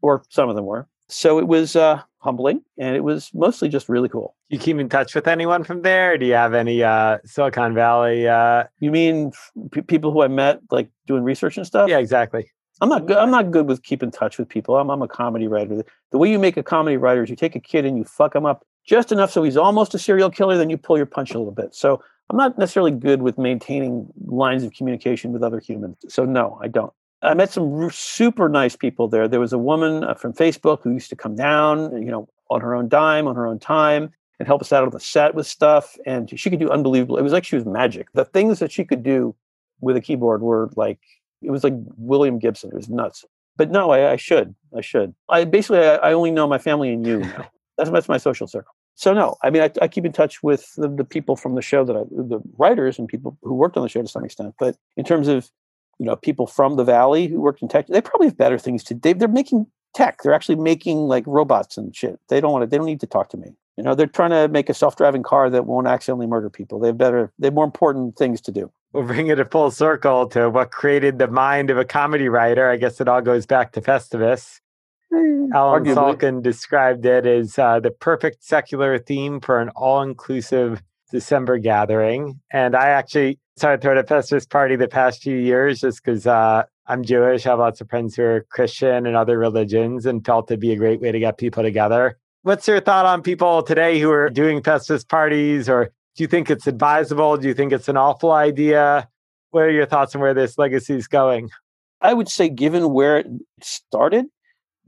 [0.03, 0.89] or some of them were.
[1.13, 4.35] So it was uh, humbling, and it was mostly just really cool.
[4.49, 6.17] You keep in touch with anyone from there?
[6.17, 8.29] Do you have any uh, Silicon Valley?
[8.29, 8.65] Uh...
[8.81, 9.33] You mean
[9.71, 11.89] p- people who I met, like doing research and stuff?
[11.89, 12.51] Yeah, exactly.
[12.81, 13.17] I'm not good.
[13.17, 14.77] I'm not good with keeping touch with people.
[14.77, 15.85] I'm, I'm a comedy writer.
[16.11, 18.35] The way you make a comedy writer is you take a kid and you fuck
[18.35, 21.33] him up just enough so he's almost a serial killer, then you pull your punch
[21.35, 21.75] a little bit.
[21.75, 25.99] So I'm not necessarily good with maintaining lines of communication with other humans.
[26.09, 26.93] So no, I don't.
[27.23, 29.29] I met some super nice people there.
[29.29, 32.61] There was a woman uh, from Facebook who used to come down, you know, on
[32.61, 35.47] her own dime, on her own time, and help us out on the set with
[35.47, 35.97] stuff.
[36.05, 37.17] And she could do unbelievable.
[37.17, 38.09] It was like she was magic.
[38.13, 39.35] The things that she could do
[39.81, 40.99] with a keyboard were like
[41.43, 42.71] it was like William Gibson.
[42.71, 43.25] It was nuts.
[43.57, 44.55] But no, I, I should.
[44.77, 45.15] I should.
[45.29, 47.49] I basically I, I, only know my family and you now.
[47.79, 48.75] that's that's my social circle.
[48.95, 51.63] So no, I mean I, I keep in touch with the, the people from the
[51.63, 54.55] show that I, the writers and people who worked on the show to some extent.
[54.59, 55.51] But in terms of
[55.99, 58.83] you know people from the valley who worked in tech, they probably have better things
[58.85, 58.95] to.
[58.95, 60.23] They, they're making tech.
[60.23, 62.19] They're actually making like robots and shit.
[62.29, 62.67] They don't want to.
[62.67, 63.55] They don't need to talk to me.
[63.77, 66.79] You know, they're trying to make a self-driving car that won't accidentally murder people.
[66.79, 67.33] They have better.
[67.39, 68.71] They have more important things to do.
[68.93, 72.69] We'll bring it a full circle to what created the mind of a comedy writer.
[72.69, 74.61] I guess it all goes back to Festivus.
[75.15, 75.17] Eh,
[75.55, 75.95] Allen Arguably.
[75.95, 82.41] Salkin described it as uh, the perfect secular theme for an all-inclusive December gathering.
[82.53, 86.65] And I actually started throwing a Festivus party the past few years just because uh,
[86.87, 87.47] I'm Jewish.
[87.47, 90.73] I have lots of friends who are Christian and other religions and felt it'd be
[90.73, 92.19] a great way to get people together.
[92.43, 95.69] What's your thought on people today who are doing Festivus parties?
[95.69, 97.37] Or do you think it's advisable?
[97.37, 99.09] Do you think it's an awful idea?
[99.51, 101.51] What are your thoughts on where this legacy is going?
[102.01, 103.27] I would say, given where it
[103.61, 104.27] started,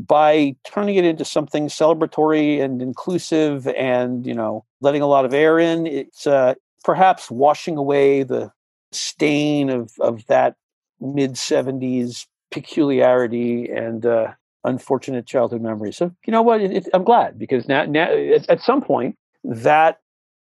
[0.00, 5.32] by turning it into something celebratory and inclusive and you know letting a lot of
[5.32, 6.54] air in it's uh,
[6.84, 8.52] perhaps washing away the
[8.92, 10.56] stain of of that
[11.00, 14.32] mid 70s peculiarity and uh,
[14.62, 15.96] unfortunate childhood memories.
[15.96, 16.60] So you know what?
[16.60, 19.98] It, it, I'm glad because now, now at, at, some point that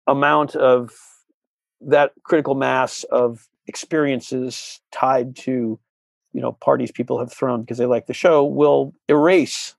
[0.07, 0.93] amount of
[1.81, 5.79] that critical mass of experiences tied to
[6.33, 9.75] you know parties people have thrown because they like the show will erase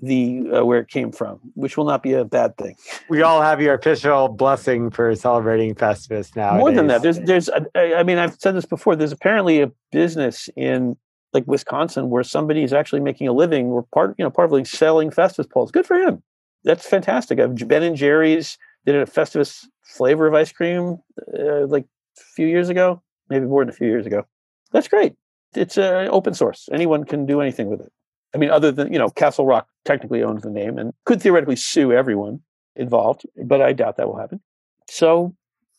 [0.00, 2.76] the uh, where it came from, which will not be a bad thing.
[3.08, 6.56] We all have your official blessing for celebrating Festivus now.
[6.56, 8.96] More than that, there's there's I mean I've said this before.
[8.96, 10.96] There's apparently a business in
[11.32, 14.52] like Wisconsin where somebody is actually making a living or part you know part of
[14.52, 15.70] like selling Festivus poles.
[15.70, 16.22] Good for him.
[16.64, 17.38] That's fantastic.
[17.38, 20.98] I've Ben and Jerry's did a Festivus flavor of ice cream
[21.38, 21.84] uh, like
[22.18, 24.26] a few years ago, maybe more than a few years ago.
[24.72, 25.14] That's great.
[25.54, 26.68] It's uh, open source.
[26.72, 27.92] Anyone can do anything with it.
[28.34, 31.56] I mean, other than, you know, Castle Rock technically owns the name and could theoretically
[31.56, 32.40] sue everyone
[32.76, 34.40] involved, but I doubt that will happen.
[34.88, 35.34] So,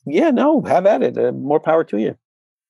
[0.05, 1.17] yeah, no, have at it.
[1.17, 2.17] Uh, more power to you.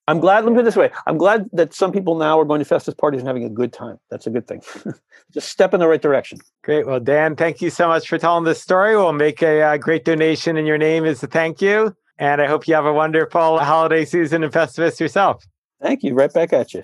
[0.08, 2.46] I'm glad, let me put it this way I'm glad that some people now are
[2.46, 3.98] going to Festus parties and having a good time.
[4.12, 4.62] That's a good thing.
[5.34, 6.40] Just step in the right direction.
[6.64, 6.86] Great.
[6.86, 8.96] Well, Dan, thank you so much for telling this story.
[8.96, 11.96] We'll make a uh, great donation in your name as a thank you.
[12.18, 15.44] And I hope you have a wonderful holiday season in Festivus yourself.
[15.82, 16.14] Thank you.
[16.14, 16.84] Right back at you.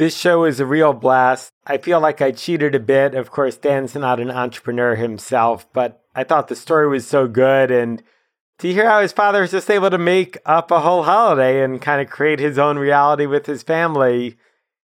[0.00, 1.52] This show is a real blast.
[1.66, 3.14] I feel like I cheated a bit.
[3.14, 7.70] Of course, Dan's not an entrepreneur himself, but I thought the story was so good.
[7.70, 8.02] And
[8.60, 11.82] to hear how his father is just able to make up a whole holiday and
[11.82, 14.38] kind of create his own reality with his family,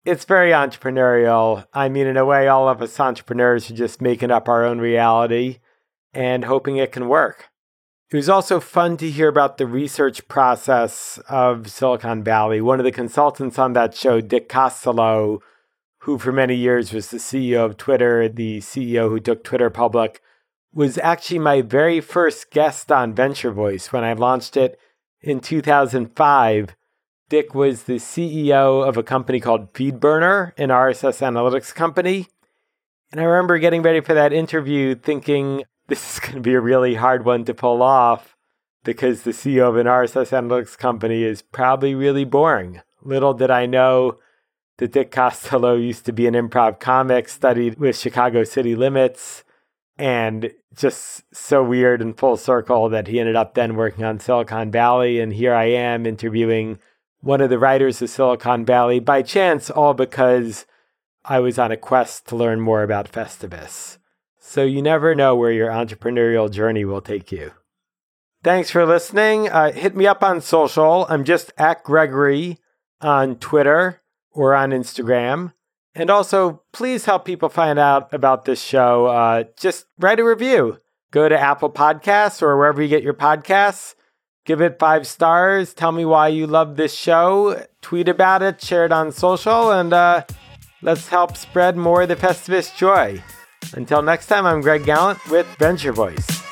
[0.07, 1.67] it's very entrepreneurial.
[1.75, 4.79] I mean, in a way, all of us entrepreneurs are just making up our own
[4.79, 5.59] reality
[6.15, 7.51] and hoping it can work.
[8.11, 12.61] It was also fun to hear about the research process of Silicon Valley.
[12.61, 15.41] One of the consultants on that show, Dick Costolo,
[16.01, 20.21] who for many years was the CEO of Twitter, the CEO who took Twitter public,
[20.73, 24.79] was actually my very first guest on Venture Voice when I launched it
[25.23, 26.77] in 2005.
[27.31, 32.29] Dick was the CEO of a company called FeedBurner, an RSS analytics company.
[33.11, 36.61] And I remember getting ready for that interview thinking, this is going to be a
[36.61, 38.37] really hard one to pull off
[38.85, 42.81] because the CEO of an RSS analytics company is probably really boring.
[43.03, 44.19] Little did I know
[44.79, 49.45] that Dick Costolo used to be an improv comic, studied with Chicago City Limits,
[49.97, 54.71] and just so weird and full circle that he ended up then working on Silicon
[54.71, 55.21] Valley.
[55.21, 56.79] And here I am interviewing
[57.21, 60.67] one of the writers of Silicon Valley by chance, all because
[61.25, 63.99] I was on a quest to learn more about Festivus.
[64.55, 67.51] So you never know where your entrepreneurial journey will take you.
[68.45, 69.49] Thanks for listening.
[69.49, 71.07] Uh, hit me up on social.
[71.09, 72.61] I'm just at Gregory
[73.01, 74.01] on Twitter
[74.31, 75.55] or on Instagram.
[75.97, 79.07] And also, please help people find out about this show.
[79.07, 80.79] Uh, just write a review.
[81.11, 83.97] Go to Apple Podcasts or wherever you get your podcasts.
[84.47, 85.75] Give it five stars.
[85.75, 87.61] Tell me why you love this show.
[87.83, 88.63] Tweet about it.
[88.63, 89.73] Share it on social.
[89.73, 90.23] And uh,
[90.81, 93.21] let's help spread more of the Festivus joy.
[93.73, 96.44] Until next time, I'm Greg Galant with Venture Voice.